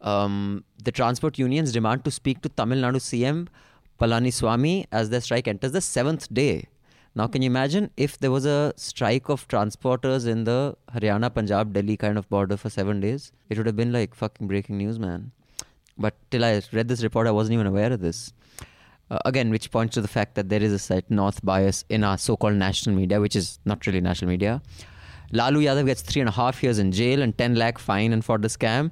Um, 0.00 0.64
the 0.82 0.92
transport 0.92 1.38
unions 1.38 1.72
demand 1.72 2.04
to 2.04 2.10
speak 2.10 2.42
to 2.42 2.48
Tamil 2.48 2.78
Nadu 2.78 2.96
CM 2.96 3.48
Palani 3.98 4.28
Palaniswamy 4.28 4.86
as 4.92 5.10
their 5.10 5.20
strike 5.20 5.48
enters 5.48 5.72
the 5.72 5.80
seventh 5.80 6.32
day. 6.32 6.66
Now, 7.16 7.28
can 7.28 7.42
you 7.42 7.46
imagine 7.46 7.90
if 7.96 8.18
there 8.18 8.32
was 8.32 8.44
a 8.44 8.72
strike 8.76 9.28
of 9.28 9.46
transporters 9.46 10.26
in 10.26 10.42
the 10.42 10.76
Haryana, 10.92 11.32
Punjab, 11.32 11.72
Delhi 11.72 11.96
kind 11.96 12.18
of 12.18 12.28
border 12.28 12.56
for 12.56 12.68
seven 12.68 13.00
days? 13.00 13.30
It 13.48 13.56
would 13.56 13.66
have 13.66 13.76
been 13.76 13.92
like 13.92 14.14
fucking 14.14 14.48
breaking 14.48 14.78
news, 14.78 14.98
man. 14.98 15.30
But 15.96 16.14
till 16.32 16.44
I 16.44 16.60
read 16.72 16.88
this 16.88 17.04
report, 17.04 17.28
I 17.28 17.30
wasn't 17.30 17.54
even 17.54 17.68
aware 17.68 17.92
of 17.92 18.00
this. 18.00 18.32
Uh, 19.10 19.18
again, 19.24 19.50
which 19.50 19.70
points 19.70 19.94
to 19.94 20.00
the 20.00 20.08
fact 20.08 20.34
that 20.34 20.48
there 20.48 20.62
is 20.62 20.72
a 20.72 20.78
slight 20.78 21.08
north 21.08 21.44
bias 21.44 21.84
in 21.88 22.02
our 22.02 22.18
so 22.18 22.36
called 22.36 22.54
national 22.54 22.96
media, 22.96 23.20
which 23.20 23.36
is 23.36 23.60
not 23.64 23.86
really 23.86 24.00
national 24.00 24.30
media. 24.30 24.60
Lalu 25.30 25.62
Yadav 25.64 25.86
gets 25.86 26.02
three 26.02 26.20
and 26.20 26.28
a 26.28 26.32
half 26.32 26.62
years 26.64 26.80
in 26.80 26.90
jail 26.90 27.22
and 27.22 27.36
10 27.38 27.54
lakh 27.54 27.78
fine 27.78 28.12
and 28.12 28.24
for 28.24 28.38
the 28.38 28.48
scam. 28.48 28.90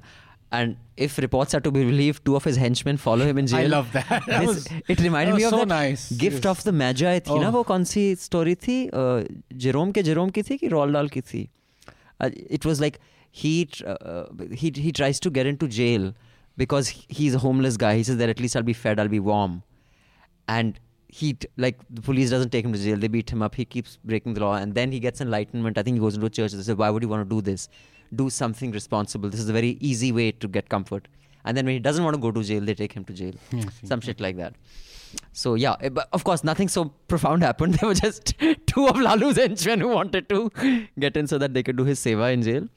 And 0.52 0.76
if 0.96 1.18
reports 1.18 1.54
are 1.56 1.60
to 1.60 1.70
be 1.70 1.84
believed, 1.84 2.24
two 2.24 2.34
of 2.36 2.44
his 2.44 2.56
henchmen 2.56 2.96
follow 2.96 3.26
him 3.30 3.36
in 3.40 3.46
jail. 3.46 3.60
I 3.60 3.66
love 3.66 3.90
that. 3.92 4.08
That 4.26 4.40
This- 4.40 4.46
was- 4.48 4.66
it 4.88 5.00
reminded 5.06 5.34
that 5.34 5.38
me 5.40 5.44
was 5.44 5.52
of 5.52 5.58
so 5.58 5.64
that 5.64 5.68
nice. 5.74 6.04
gift 6.22 6.44
Yes. 6.44 6.50
of 6.52 6.62
the 6.68 6.72
Magi 6.72 7.12
थी 7.26 7.38
ना 7.40 7.48
Oh. 7.48 7.52
वो 7.56 7.64
कौन 7.72 7.84
सी 7.90 8.04
story 8.22 8.54
थी 8.66 8.78
uh, 9.00 9.26
Jerome 9.66 9.92
के 9.98 10.02
Jerome 10.08 10.30
की 10.38 10.42
थी 10.50 10.56
कि 10.62 10.68
रोल 10.76 10.92
डाल 10.98 11.08
की 11.16 11.20
थी 11.32 11.42
uh, 12.20 12.30
it 12.58 12.64
was 12.70 12.80
like 12.86 12.98
he 13.42 13.52
tr- 13.66 13.84
uh, 14.12 14.24
he 14.62 14.72
he 14.86 14.90
tries 15.00 15.20
to 15.26 15.30
get 15.38 15.46
into 15.52 15.68
jail 15.80 16.08
because 16.64 16.88
he- 16.96 17.04
he's 17.20 17.34
a 17.34 17.42
homeless 17.44 17.76
guy 17.84 17.92
he 17.98 18.02
says 18.10 18.16
that 18.22 18.30
at 18.36 18.40
least 18.46 18.56
I'll 18.60 18.68
be 18.70 18.78
fed 18.86 18.98
I'll 19.04 19.14
be 19.16 19.20
warm 19.30 19.58
and 20.56 20.80
he 21.20 21.34
t- 21.34 21.48
like 21.66 21.84
the 21.90 22.00
police 22.08 22.30
doesn't 22.30 22.50
take 22.56 22.64
him 22.64 22.72
to 22.72 22.82
jail 22.86 22.96
they 23.04 23.08
beat 23.18 23.30
him 23.36 23.42
up 23.42 23.54
he 23.54 23.64
keeps 23.76 23.98
breaking 24.14 24.34
the 24.40 24.40
law 24.46 24.54
and 24.62 24.74
then 24.74 24.92
he 24.92 24.98
gets 25.10 25.20
enlightenment 25.20 25.76
I 25.78 25.82
think 25.82 25.96
he 25.96 26.00
goes 26.08 26.14
into 26.14 26.26
a 26.26 26.30
church 26.40 26.52
and 26.52 26.60
they 26.62 26.66
say 26.72 26.74
why 26.84 26.90
would 26.96 27.02
you 27.02 27.08
want 27.14 27.28
to 27.28 27.34
do 27.36 27.40
this 27.52 27.68
do 28.15 28.29
something 28.29 28.71
responsible 28.71 29.29
this 29.29 29.39
is 29.39 29.49
a 29.49 29.53
very 29.53 29.77
easy 29.91 30.11
way 30.11 30.31
to 30.31 30.47
get 30.47 30.69
comfort 30.69 31.07
and 31.45 31.57
then 31.57 31.65
when 31.65 31.73
he 31.73 31.79
doesn't 31.79 32.03
want 32.03 32.15
to 32.15 32.21
go 32.21 32.31
to 32.31 32.43
jail 32.43 32.61
they 32.61 32.73
take 32.73 32.93
him 32.93 33.03
to 33.03 33.13
jail 33.13 33.33
some 33.83 34.01
shit 34.01 34.19
like 34.19 34.37
that 34.37 34.53
so 35.31 35.55
yeah, 35.55 35.75
eh, 35.81 35.89
but 35.89 36.09
of 36.13 36.23
course, 36.23 36.43
nothing 36.43 36.67
so 36.67 36.85
profound 37.07 37.43
happened. 37.49 37.75
There 37.75 37.87
were 37.87 37.95
just 37.95 38.33
two 38.65 38.87
of 38.87 38.99
Lalu's 38.99 39.37
henchmen 39.37 39.79
who 39.79 39.89
wanted 39.89 40.29
to 40.29 40.51
get 40.99 41.17
in 41.17 41.27
so 41.27 41.37
that 41.37 41.53
they 41.53 41.63
could 41.63 41.77
do 41.77 41.83
his 41.83 41.99
seva 41.99 42.33
in 42.33 42.41
jail. 42.41 42.67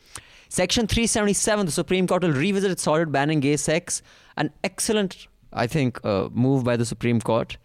Section 0.48 0.86
377, 0.86 1.66
the 1.66 1.72
Supreme 1.72 2.06
Court 2.06 2.22
will 2.22 2.32
revisit 2.32 2.70
its 2.70 2.86
order 2.86 3.06
banning 3.06 3.40
gay 3.40 3.56
sex. 3.56 4.00
An 4.36 4.52
excellent, 4.62 5.26
I 5.52 5.66
think, 5.66 6.02
uh, 6.04 6.28
move 6.30 6.62
by 6.62 6.76
the 6.76 6.86
Supreme 6.86 7.20
Court. 7.20 7.56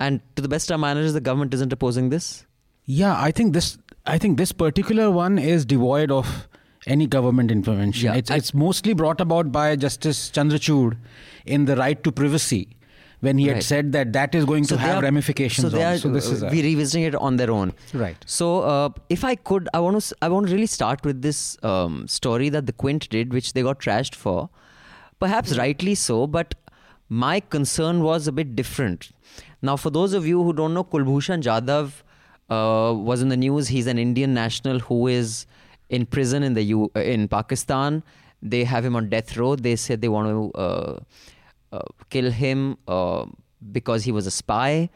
And 0.00 0.20
to 0.36 0.42
the 0.42 0.48
best 0.48 0.70
of 0.70 0.80
my 0.80 0.94
knowledge, 0.94 1.12
the 1.12 1.20
government 1.20 1.52
isn't 1.52 1.72
opposing 1.72 2.08
this. 2.08 2.46
Yeah, 2.84 3.20
I 3.20 3.32
think 3.32 3.52
this. 3.52 3.78
I 4.08 4.18
think 4.18 4.38
this 4.38 4.52
particular 4.52 5.10
one 5.10 5.36
is 5.36 5.64
devoid 5.66 6.12
of 6.12 6.48
any 6.86 7.06
government 7.06 7.50
intervention. 7.50 8.06
Yeah, 8.06 8.14
it's, 8.14 8.30
it's 8.30 8.54
mostly 8.54 8.94
brought 8.94 9.20
about 9.20 9.52
by 9.52 9.76
Justice 9.76 10.30
Chandrachud 10.30 10.96
in 11.44 11.64
the 11.64 11.76
right 11.76 12.02
to 12.04 12.12
privacy, 12.12 12.68
when 13.20 13.38
he 13.38 13.46
had 13.48 13.62
said 13.62 13.92
that 13.92 14.12
that 14.12 14.34
is 14.34 14.44
going 14.44 14.64
to 14.64 14.76
have 14.76 14.98
are- 14.98 15.02
ramifications. 15.02 15.64
So 15.64 15.76
they 15.76 15.84
on. 15.84 15.94
are 15.94 15.98
so 15.98 16.08
this 16.10 16.28
is 16.28 16.42
uh, 16.42 16.48
we 16.50 16.62
revisiting 16.62 17.04
it 17.04 17.14
on 17.14 17.36
their 17.36 17.50
own. 17.50 17.72
Right. 17.94 18.16
So 18.26 18.60
uh, 18.60 18.90
if 19.08 19.24
I 19.24 19.34
could, 19.34 19.68
I 19.74 19.80
want 19.80 20.00
to 20.00 20.16
I 20.22 20.28
want 20.28 20.48
to 20.48 20.52
really 20.52 20.66
start 20.66 21.04
with 21.04 21.22
this 21.22 21.56
um, 21.62 22.06
story 22.08 22.48
that 22.50 22.66
the 22.66 22.72
Quint 22.72 23.08
did, 23.10 23.32
which 23.32 23.52
they 23.52 23.62
got 23.62 23.80
trashed 23.80 24.14
for, 24.14 24.48
perhaps 25.18 25.56
rightly 25.56 25.94
so. 25.94 26.26
But 26.26 26.54
my 27.08 27.40
concern 27.40 28.02
was 28.02 28.26
a 28.26 28.32
bit 28.32 28.56
different. 28.56 29.10
Now, 29.62 29.76
for 29.76 29.90
those 29.90 30.12
of 30.12 30.26
you 30.26 30.42
who 30.42 30.52
don't 30.52 30.74
know, 30.74 30.84
Kulbhushan 30.84 31.42
Jadhav 31.42 32.02
uh, 32.50 32.94
was 32.94 33.22
in 33.22 33.28
the 33.28 33.36
news. 33.36 33.68
He's 33.68 33.86
an 33.86 33.98
Indian 33.98 34.34
national 34.34 34.80
who 34.80 35.06
is 35.06 35.46
in 35.88 36.06
prison 36.06 36.42
in 36.42 36.54
the 36.54 36.62
U- 36.62 36.90
uh, 36.96 37.00
in 37.00 37.28
Pakistan. 37.28 38.02
They 38.42 38.64
have 38.64 38.84
him 38.84 38.96
on 38.96 39.08
death 39.08 39.36
row. 39.36 39.56
They 39.56 39.76
said 39.76 40.00
they 40.00 40.08
want 40.08 40.28
to 40.28 40.58
uh, 40.58 40.98
uh, 41.72 41.78
kill 42.10 42.30
him 42.30 42.76
uh, 42.86 43.24
because 43.72 44.04
he 44.04 44.12
was 44.12 44.26
a 44.26 44.30
spy 44.30 44.88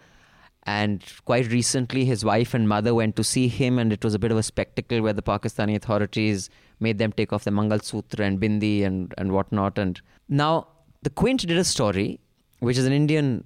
And 0.67 1.03
quite 1.25 1.51
recently, 1.51 2.05
his 2.05 2.23
wife 2.23 2.53
and 2.55 2.69
mother 2.69 2.95
went 2.95 3.17
to 3.17 3.25
see 3.25 3.49
him, 3.49 3.79
and 3.79 3.93
it 3.93 4.05
was 4.05 4.15
a 4.15 4.19
bit 4.19 4.31
of 4.31 4.37
a 4.37 4.43
spectacle 4.43 5.01
where 5.01 5.15
the 5.15 5.23
Pakistani 5.23 5.75
authorities 5.75 6.51
made 6.81 6.99
them 6.99 7.13
take 7.13 7.33
off 7.33 7.45
the 7.45 7.51
Mangal 7.51 7.81
Sutra 7.81 8.27
and 8.27 8.39
Bindi 8.41 8.85
and, 8.85 9.15
and 9.17 9.33
whatnot. 9.33 9.79
And 9.79 10.01
now, 10.29 10.69
the 11.03 11.11
Quint 11.11 11.47
did 11.47 11.57
a 11.57 11.65
story, 11.65 12.21
which 12.61 12.77
is 12.77 12.85
an 12.85 12.93
Indian 12.93 13.45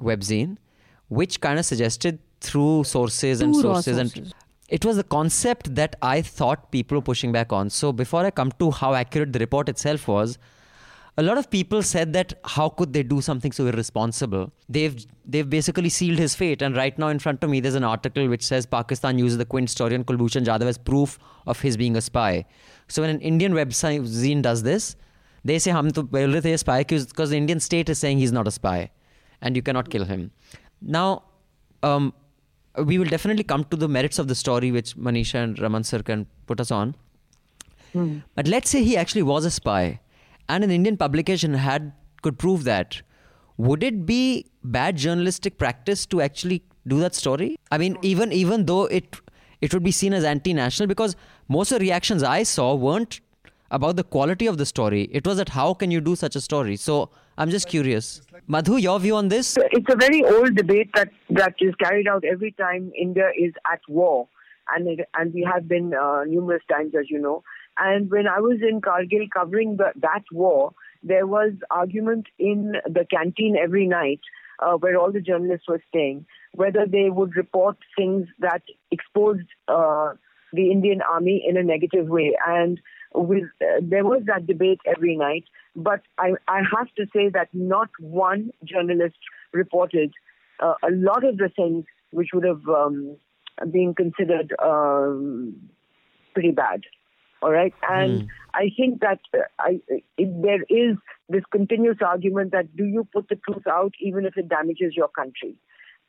webzine, 0.00 0.56
which 1.08 1.40
kind 1.40 1.58
of 1.58 1.64
suggested 1.64 2.18
through 2.40 2.84
sources 2.84 3.40
and 3.40 3.54
raw 3.54 3.62
sources 3.62 3.96
and 3.98 4.10
sources 4.10 4.32
it 4.68 4.84
was 4.84 4.98
a 4.98 5.04
concept 5.04 5.74
that 5.76 5.96
I 6.02 6.22
thought 6.22 6.72
people 6.72 6.98
were 6.98 7.02
pushing 7.02 7.32
back 7.32 7.52
on. 7.52 7.70
So 7.70 7.92
before 7.92 8.24
I 8.24 8.30
come 8.30 8.50
to 8.58 8.70
how 8.70 8.94
accurate 8.94 9.32
the 9.32 9.38
report 9.38 9.68
itself 9.68 10.08
was, 10.08 10.38
a 11.18 11.22
lot 11.22 11.38
of 11.38 11.48
people 11.50 11.82
said 11.82 12.12
that 12.12 12.34
how 12.44 12.68
could 12.68 12.92
they 12.92 13.02
do 13.02 13.20
something 13.20 13.52
so 13.52 13.66
irresponsible? 13.66 14.52
They've 14.68 15.06
they've 15.24 15.48
basically 15.48 15.88
sealed 15.88 16.18
his 16.18 16.34
fate. 16.34 16.62
And 16.62 16.76
right 16.76 16.98
now 16.98 17.08
in 17.08 17.18
front 17.18 17.42
of 17.42 17.48
me, 17.48 17.60
there's 17.60 17.74
an 17.76 17.84
article 17.84 18.28
which 18.28 18.44
says 18.44 18.66
Pakistan 18.66 19.18
uses 19.18 19.38
the 19.38 19.46
Quint 19.46 19.70
story 19.70 19.94
on 19.94 20.04
Kulbhushan 20.04 20.44
Jadhav 20.44 20.66
as 20.66 20.78
proof 20.78 21.18
of 21.46 21.60
his 21.60 21.76
being 21.76 21.96
a 21.96 22.00
spy. 22.00 22.44
So 22.88 23.02
when 23.02 23.10
an 23.10 23.20
Indian 23.20 23.54
website 23.54 24.42
does 24.42 24.62
this, 24.62 24.96
they 25.44 25.58
say 25.58 25.70
hum 25.70 25.86
is 25.86 25.96
a 25.96 26.58
spy 26.58 26.80
because 26.80 27.30
the 27.30 27.36
Indian 27.36 27.60
state 27.60 27.88
is 27.88 27.98
saying 27.98 28.18
he's 28.18 28.32
not 28.32 28.46
a 28.46 28.50
spy, 28.50 28.90
and 29.40 29.56
you 29.56 29.62
cannot 29.62 29.90
kill 29.90 30.04
him. 30.04 30.32
Now. 30.82 31.22
Um, 31.82 32.14
we 32.84 32.98
will 32.98 33.06
definitely 33.06 33.44
come 33.44 33.64
to 33.64 33.76
the 33.76 33.88
merits 33.88 34.18
of 34.18 34.28
the 34.28 34.34
story, 34.34 34.70
which 34.70 34.96
Manisha 34.96 35.42
and 35.42 35.58
Raman 35.58 35.84
sir 35.84 36.02
can 36.02 36.26
put 36.46 36.60
us 36.60 36.70
on. 36.70 36.94
Hmm. 37.92 38.18
But 38.34 38.46
let's 38.46 38.70
say 38.70 38.82
he 38.82 38.96
actually 38.96 39.22
was 39.22 39.44
a 39.44 39.50
spy, 39.50 40.00
and 40.48 40.62
an 40.64 40.70
Indian 40.70 40.96
publication 40.96 41.54
had 41.54 41.92
could 42.22 42.38
prove 42.38 42.64
that. 42.64 43.02
Would 43.56 43.82
it 43.82 44.04
be 44.04 44.46
bad 44.62 44.96
journalistic 44.96 45.56
practice 45.56 46.04
to 46.06 46.20
actually 46.20 46.62
do 46.86 47.00
that 47.00 47.14
story? 47.14 47.56
I 47.70 47.78
mean, 47.78 47.96
even 48.02 48.32
even 48.32 48.66
though 48.66 48.84
it 48.84 49.16
it 49.60 49.72
would 49.72 49.82
be 49.82 49.90
seen 49.90 50.12
as 50.12 50.24
anti-national, 50.24 50.86
because 50.86 51.16
most 51.48 51.72
of 51.72 51.78
the 51.78 51.84
reactions 51.84 52.22
I 52.22 52.42
saw 52.42 52.74
weren't 52.74 53.20
about 53.70 53.96
the 53.96 54.04
quality 54.04 54.46
of 54.46 54.58
the 54.58 54.66
story. 54.66 55.08
It 55.10 55.26
was 55.26 55.38
that 55.38 55.48
how 55.50 55.74
can 55.74 55.90
you 55.90 56.00
do 56.00 56.14
such 56.16 56.36
a 56.36 56.40
story? 56.40 56.76
So 56.76 57.10
I'm 57.38 57.50
just 57.50 57.68
curious. 57.68 58.22
Madhu, 58.46 58.76
your 58.76 58.98
view 58.98 59.16
on 59.16 59.28
this? 59.28 59.58
It's 59.72 59.92
a 59.92 59.96
very 59.96 60.24
old 60.24 60.54
debate 60.54 60.90
that, 60.94 61.10
that 61.30 61.54
is 61.60 61.74
carried 61.74 62.08
out 62.08 62.24
every 62.24 62.52
time 62.52 62.92
India 62.98 63.28
is 63.38 63.52
at 63.70 63.80
war, 63.88 64.28
and 64.74 64.88
it, 64.88 65.06
and 65.14 65.34
we 65.34 65.46
have 65.52 65.68
been 65.68 65.92
uh, 65.94 66.24
numerous 66.24 66.62
times, 66.70 66.94
as 66.98 67.10
you 67.10 67.18
know. 67.18 67.42
And 67.78 68.10
when 68.10 68.26
I 68.26 68.40
was 68.40 68.58
in 68.66 68.80
Kargil 68.80 69.28
covering 69.30 69.76
the, 69.76 69.92
that 70.00 70.24
war, 70.32 70.72
there 71.02 71.26
was 71.26 71.52
argument 71.70 72.26
in 72.38 72.76
the 72.86 73.04
canteen 73.10 73.56
every 73.62 73.86
night 73.86 74.20
uh, 74.60 74.72
where 74.72 74.96
all 74.96 75.12
the 75.12 75.20
journalists 75.20 75.68
were 75.68 75.82
staying, 75.88 76.24
whether 76.52 76.86
they 76.86 77.10
would 77.10 77.36
report 77.36 77.76
things 77.96 78.26
that 78.38 78.62
exposed 78.90 79.46
uh, 79.68 80.14
the 80.54 80.70
Indian 80.70 81.02
army 81.02 81.44
in 81.46 81.58
a 81.58 81.62
negative 81.62 82.08
way. 82.08 82.34
And 82.46 82.80
with, 83.16 83.44
uh, 83.60 83.80
there 83.80 84.04
was 84.04 84.22
that 84.26 84.46
debate 84.46 84.80
every 84.86 85.16
night. 85.16 85.44
But 85.74 86.02
I, 86.18 86.32
I 86.48 86.62
have 86.76 86.88
to 86.96 87.06
say 87.14 87.28
that 87.30 87.48
not 87.52 87.88
one 88.00 88.50
journalist 88.64 89.16
reported 89.52 90.12
uh, 90.60 90.74
a 90.82 90.90
lot 90.90 91.24
of 91.24 91.36
the 91.36 91.50
things 91.54 91.84
which 92.10 92.28
would 92.32 92.44
have 92.44 92.66
um, 92.68 93.16
been 93.70 93.94
considered 93.94 94.54
um, 94.62 95.54
pretty 96.34 96.50
bad. 96.50 96.82
All 97.42 97.52
right, 97.52 97.74
and 97.88 98.28
I 98.54 98.70
think 98.76 99.00
that 99.00 99.20
uh, 99.34 99.40
I, 99.58 99.80
there 100.18 100.62
is 100.70 100.96
this 101.28 101.42
continuous 101.52 101.98
argument 102.04 102.52
that 102.52 102.74
do 102.74 102.84
you 102.84 103.06
put 103.12 103.28
the 103.28 103.36
truth 103.36 103.66
out 103.66 103.92
even 104.00 104.24
if 104.24 104.38
it 104.38 104.48
damages 104.48 104.94
your 104.96 105.08
country, 105.08 105.54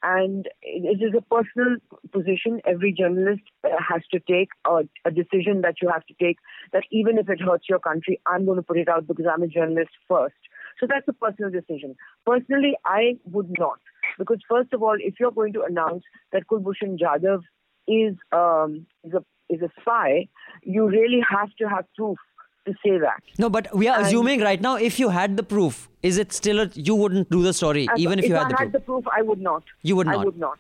and 0.04 0.48
it 0.62 1.02
is 1.02 1.14
a 1.18 1.22
personal 1.22 1.78
position 2.12 2.62
every 2.66 2.94
journalist 2.94 3.42
uh, 3.64 3.70
has 3.90 4.02
to 4.12 4.20
take, 4.20 4.50
a, 4.66 4.82
a 5.06 5.12
decision 5.12 5.62
that 5.62 5.76
you 5.82 5.90
have 5.90 6.06
to 6.06 6.14
take. 6.22 6.38
That 6.74 6.84
even 6.92 7.18
if 7.18 7.30
it 7.30 7.42
hurts 7.42 7.66
your 7.68 7.80
country, 7.80 8.22
I'm 8.26 8.46
going 8.46 8.58
to 8.58 8.64
put 8.64 8.78
it 8.78 8.88
out 8.88 9.08
because 9.08 9.26
I'm 9.32 9.44
a 9.44 9.48
journalist 9.48 9.92
first. 10.08 10.36
So 10.80 10.86
that's 10.88 11.08
a 11.08 11.14
personal 11.14 11.50
decision. 11.50 11.96
Personally, 12.26 12.78
I 12.86 13.18
would 13.26 13.52
not. 13.58 13.80
Because, 14.18 14.40
first 14.50 14.74
of 14.74 14.84
all, 14.84 14.96
if 15.00 15.16
you're 15.20 15.32
going 15.32 15.54
to 15.54 15.64
announce 15.64 16.04
that 16.32 16.48
Kulbhushan 16.48 17.00
Jadhav 17.00 17.42
is, 17.88 18.16
um, 18.32 18.86
is, 19.04 19.14
a, 19.14 19.26
is 19.50 19.62
a 19.62 19.70
spy, 19.82 20.28
you 20.64 20.88
really 20.88 21.22
have 21.28 21.50
to 21.60 21.68
have 21.68 21.86
proof 21.96 22.18
to 22.68 22.74
say 22.86 22.98
that. 23.04 23.24
No, 23.44 23.50
but 23.50 23.68
we 23.82 23.88
are 23.88 23.98
And- 23.98 24.06
assuming 24.08 24.42
right 24.42 24.62
now 24.68 24.76
if 24.90 25.00
you 25.00 25.10
had 25.18 25.36
the 25.42 25.44
proof, 25.56 25.90
is 26.12 26.18
it 26.24 26.32
still 26.40 26.60
a, 26.66 26.68
you 26.90 26.96
wouldn't 27.02 27.30
do 27.30 27.42
the 27.48 27.54
story 27.62 27.88
even 27.98 28.20
if, 28.20 28.26
you 28.26 28.36
I 28.36 28.40
had 28.44 28.52
the 28.52 28.58
had 28.58 28.72
proof? 28.72 28.74
the 28.74 28.80
proof, 28.92 29.06
I 29.20 29.22
would 29.32 29.42
not. 29.50 29.64
You 29.84 29.96
would 29.98 30.08
not. 30.08 30.22
I 30.22 30.26
would 30.30 30.38
not. 30.46 30.60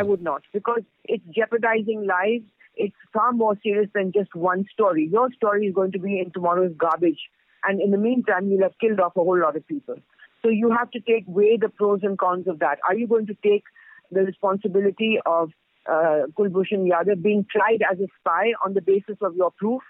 I 0.00 0.02
would 0.08 0.22
not 0.22 0.42
because 0.52 0.82
it's 1.04 1.24
jeopardizing 1.34 2.06
lives. 2.06 2.44
It's 2.76 2.94
far 3.12 3.32
more 3.32 3.54
serious 3.62 3.90
than 3.94 4.12
just 4.12 4.34
one 4.34 4.64
story. 4.72 5.08
Your 5.12 5.30
story 5.32 5.66
is 5.66 5.74
going 5.74 5.92
to 5.92 5.98
be 5.98 6.18
in 6.20 6.30
tomorrow's 6.32 6.72
garbage, 6.78 7.18
and 7.64 7.80
in 7.80 7.90
the 7.90 7.98
meantime, 7.98 8.48
you'll 8.50 8.62
have 8.62 8.78
killed 8.80 9.00
off 9.00 9.16
a 9.16 9.24
whole 9.30 9.38
lot 9.38 9.56
of 9.56 9.66
people. 9.66 9.96
So 10.42 10.48
you 10.48 10.70
have 10.70 10.90
to 10.92 11.00
take 11.00 11.24
weigh 11.26 11.56
the 11.64 11.68
pros 11.68 12.00
and 12.02 12.16
cons 12.16 12.46
of 12.48 12.60
that. 12.60 12.78
Are 12.88 12.94
you 12.94 13.06
going 13.06 13.26
to 13.26 13.34
take 13.48 13.64
the 14.10 14.20
responsibility 14.22 15.18
of 15.26 15.50
uh, 15.86 16.22
Kulbhushan 16.38 16.88
Yadav 16.92 17.20
being 17.22 17.44
tried 17.50 17.82
as 17.90 17.98
a 18.00 18.06
spy 18.20 18.52
on 18.64 18.74
the 18.74 18.80
basis 18.80 19.16
of 19.20 19.34
your 19.36 19.50
proof 19.50 19.82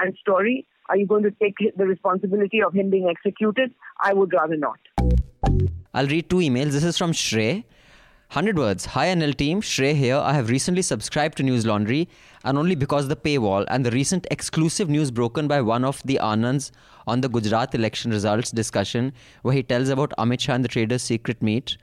and 0.00 0.16
story? 0.20 0.66
Are 0.90 0.96
you 0.96 1.06
going 1.06 1.22
to 1.22 1.30
take 1.32 1.56
the 1.76 1.84
responsibility 1.84 2.62
of 2.62 2.72
him 2.72 2.88
being 2.88 3.08
executed? 3.10 3.74
I 4.00 4.14
would 4.14 4.32
rather 4.32 4.56
not. 4.56 4.78
I'll 5.92 6.06
read 6.06 6.30
two 6.30 6.36
emails. 6.36 6.70
This 6.70 6.84
is 6.84 6.96
from 6.96 7.12
Shrey. 7.12 7.64
100 8.32 8.58
words. 8.58 8.86
Hi 8.86 9.08
NL 9.08 9.36
team, 9.36 9.60
Shrey 9.60 9.94
here. 9.94 10.16
I 10.16 10.32
have 10.32 10.48
recently 10.48 10.80
subscribed 10.80 11.36
to 11.38 11.42
News 11.42 11.66
Laundry 11.66 12.08
and 12.44 12.56
only 12.56 12.74
because 12.74 13.08
the 13.08 13.16
paywall 13.16 13.66
and 13.68 13.84
the 13.84 13.90
recent 13.90 14.26
exclusive 14.30 14.88
news 14.88 15.10
broken 15.10 15.46
by 15.46 15.60
one 15.60 15.84
of 15.84 16.02
the 16.04 16.18
Anands 16.22 16.70
on 17.06 17.20
the 17.20 17.28
Gujarat 17.28 17.74
election 17.74 18.10
results 18.10 18.50
discussion 18.50 19.12
where 19.42 19.54
he 19.54 19.62
tells 19.62 19.90
about 19.90 20.12
Amit 20.18 20.40
Shah 20.40 20.54
and 20.54 20.64
the 20.64 20.68
traders' 20.68 21.02
secret 21.02 21.42
meet. 21.42 21.76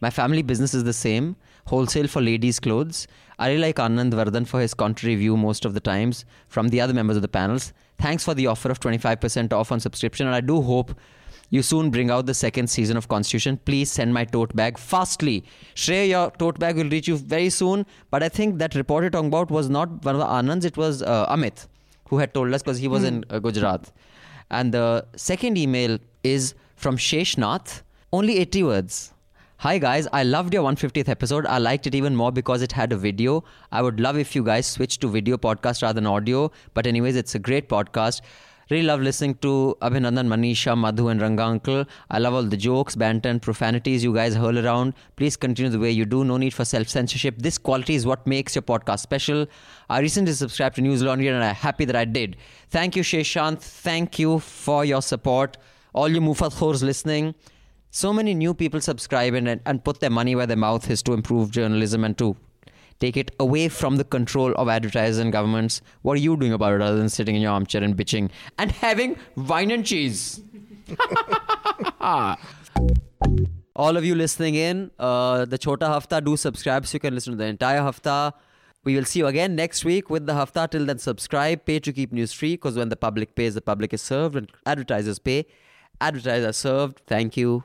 My 0.00 0.10
family 0.10 0.42
business 0.42 0.74
is 0.74 0.84
the 0.84 0.92
same, 0.92 1.36
wholesale 1.66 2.08
for 2.08 2.22
ladies' 2.22 2.58
clothes. 2.58 3.06
I 3.38 3.50
really 3.50 3.62
like 3.62 3.76
Anand 3.76 4.12
Vardhan 4.14 4.46
for 4.46 4.60
his 4.60 4.74
contrary 4.74 5.16
view 5.16 5.36
most 5.36 5.64
of 5.64 5.74
the 5.74 5.80
times 5.80 6.24
from 6.48 6.68
the 6.68 6.80
other 6.80 6.94
members 6.94 7.16
of 7.16 7.22
the 7.22 7.28
panels. 7.28 7.72
Thanks 7.98 8.24
for 8.24 8.34
the 8.34 8.46
offer 8.46 8.70
of 8.70 8.80
25% 8.80 9.52
off 9.52 9.72
on 9.72 9.80
subscription 9.80 10.26
and 10.26 10.34
I 10.34 10.40
do 10.40 10.60
hope 10.62 10.94
you 11.50 11.62
soon 11.62 11.90
bring 11.90 12.10
out 12.10 12.26
the 12.26 12.34
second 12.34 12.68
season 12.68 12.96
of 12.96 13.08
Constitution. 13.08 13.58
Please 13.64 13.90
send 13.90 14.12
my 14.12 14.24
tote 14.24 14.54
bag 14.54 14.78
fastly. 14.78 15.44
Shrey, 15.74 16.08
your 16.10 16.30
tote 16.32 16.58
bag 16.58 16.76
will 16.76 16.90
reach 16.90 17.08
you 17.08 17.16
very 17.16 17.48
soon. 17.48 17.86
But 18.10 18.22
I 18.22 18.28
think 18.28 18.58
that 18.58 18.74
report 18.74 19.02
you're 19.02 19.10
talking 19.10 19.28
about 19.28 19.50
was 19.50 19.70
not 19.70 20.04
one 20.04 20.14
of 20.14 20.20
the 20.20 20.26
Anands, 20.26 20.64
it 20.64 20.76
was 20.76 21.02
uh, 21.02 21.26
Amit 21.34 21.66
who 22.08 22.18
had 22.18 22.34
told 22.34 22.52
us 22.52 22.62
because 22.62 22.78
he 22.78 22.88
was 22.88 23.04
in 23.04 23.24
uh, 23.30 23.38
Gujarat. 23.38 23.90
And 24.50 24.72
the 24.72 25.06
second 25.16 25.58
email 25.58 25.98
is 26.24 26.54
from 26.76 26.96
Sheshnath, 26.96 27.82
only 28.12 28.38
80 28.38 28.62
words. 28.62 29.12
Hi 29.62 29.78
guys, 29.78 30.06
I 30.12 30.22
loved 30.22 30.54
your 30.54 30.62
150th 30.62 31.08
episode. 31.08 31.44
I 31.44 31.58
liked 31.58 31.88
it 31.88 31.94
even 31.96 32.14
more 32.14 32.30
because 32.30 32.62
it 32.62 32.70
had 32.70 32.92
a 32.92 32.96
video. 32.96 33.42
I 33.72 33.82
would 33.82 33.98
love 33.98 34.16
if 34.16 34.36
you 34.36 34.44
guys 34.44 34.68
switched 34.68 35.00
to 35.00 35.08
video 35.08 35.36
podcast 35.36 35.82
rather 35.82 35.94
than 35.94 36.06
audio. 36.06 36.52
But 36.74 36.86
anyways, 36.86 37.16
it's 37.16 37.34
a 37.34 37.40
great 37.40 37.68
podcast. 37.68 38.20
Really 38.70 38.84
love 38.84 39.00
listening 39.00 39.34
to 39.46 39.76
Abhinandan, 39.82 40.28
Manisha, 40.28 40.78
Madhu, 40.78 41.08
and 41.08 41.20
Ranga 41.20 41.42
Uncle. 41.42 41.86
I 42.08 42.20
love 42.20 42.34
all 42.34 42.44
the 42.44 42.56
jokes, 42.56 42.94
banter, 42.94 43.30
and 43.30 43.42
profanities 43.42 44.04
you 44.04 44.14
guys 44.14 44.36
hurl 44.36 44.64
around. 44.64 44.94
Please 45.16 45.36
continue 45.36 45.72
the 45.72 45.80
way 45.80 45.90
you 45.90 46.04
do. 46.04 46.22
No 46.22 46.36
need 46.36 46.54
for 46.54 46.64
self 46.64 46.88
censorship. 46.88 47.34
This 47.38 47.58
quality 47.58 47.96
is 47.96 48.06
what 48.06 48.24
makes 48.28 48.54
your 48.54 48.62
podcast 48.62 49.00
special. 49.00 49.48
I 49.90 49.98
recently 49.98 50.34
subscribed 50.34 50.76
to 50.76 50.82
News 50.82 51.02
Laundry 51.02 51.26
and 51.26 51.42
I'm 51.42 51.56
happy 51.56 51.84
that 51.84 51.96
I 51.96 52.04
did. 52.04 52.36
Thank 52.70 52.94
you, 52.94 53.02
Sheshant. 53.02 53.60
Thank 53.60 54.20
you 54.20 54.38
for 54.38 54.84
your 54.84 55.02
support. 55.02 55.56
All 55.94 56.08
you 56.08 56.20
Muftkhors 56.20 56.84
listening. 56.84 57.34
So 57.98 58.12
many 58.12 58.32
new 58.32 58.54
people 58.54 58.80
subscribe 58.80 59.34
and, 59.34 59.60
and 59.66 59.82
put 59.82 59.98
their 59.98 60.08
money 60.08 60.36
where 60.36 60.46
their 60.46 60.56
mouth 60.56 60.88
is 60.88 61.02
to 61.02 61.14
improve 61.14 61.50
journalism 61.50 62.04
and 62.04 62.16
to 62.18 62.36
take 63.00 63.16
it 63.16 63.32
away 63.40 63.68
from 63.68 63.96
the 63.96 64.04
control 64.04 64.52
of 64.52 64.68
advertisers 64.68 65.18
and 65.18 65.32
governments. 65.32 65.80
What 66.02 66.12
are 66.12 66.20
you 66.20 66.36
doing 66.36 66.52
about 66.52 66.74
it 66.74 66.80
other 66.80 66.96
than 66.96 67.08
sitting 67.08 67.34
in 67.34 67.42
your 67.42 67.50
armchair 67.50 67.82
and 67.82 67.96
bitching 67.96 68.30
and 68.56 68.70
having 68.70 69.16
wine 69.34 69.72
and 69.72 69.84
cheese? 69.84 70.40
All 73.74 73.96
of 73.96 74.04
you 74.04 74.14
listening 74.14 74.54
in, 74.54 74.92
uh, 75.00 75.46
the 75.46 75.58
Chota 75.58 75.86
Hafta, 75.86 76.20
do 76.24 76.36
subscribe 76.36 76.86
so 76.86 76.94
you 76.94 77.00
can 77.00 77.16
listen 77.16 77.32
to 77.32 77.36
the 77.36 77.46
entire 77.46 77.80
Hafta. 77.80 78.32
We 78.84 78.94
will 78.94 79.06
see 79.06 79.18
you 79.18 79.26
again 79.26 79.56
next 79.56 79.84
week 79.84 80.08
with 80.08 80.26
the 80.26 80.34
Hafta. 80.34 80.68
Till 80.70 80.86
then, 80.86 80.98
subscribe, 80.98 81.64
pay 81.64 81.80
to 81.80 81.92
keep 81.92 82.12
news 82.12 82.32
free 82.32 82.54
because 82.54 82.76
when 82.76 82.90
the 82.90 82.96
public 82.96 83.34
pays, 83.34 83.56
the 83.56 83.60
public 83.60 83.92
is 83.92 84.02
served, 84.02 84.36
and 84.36 84.48
advertisers 84.66 85.18
pay, 85.18 85.46
advertisers 86.00 86.56
served. 86.56 87.02
Thank 87.08 87.36
you. 87.36 87.64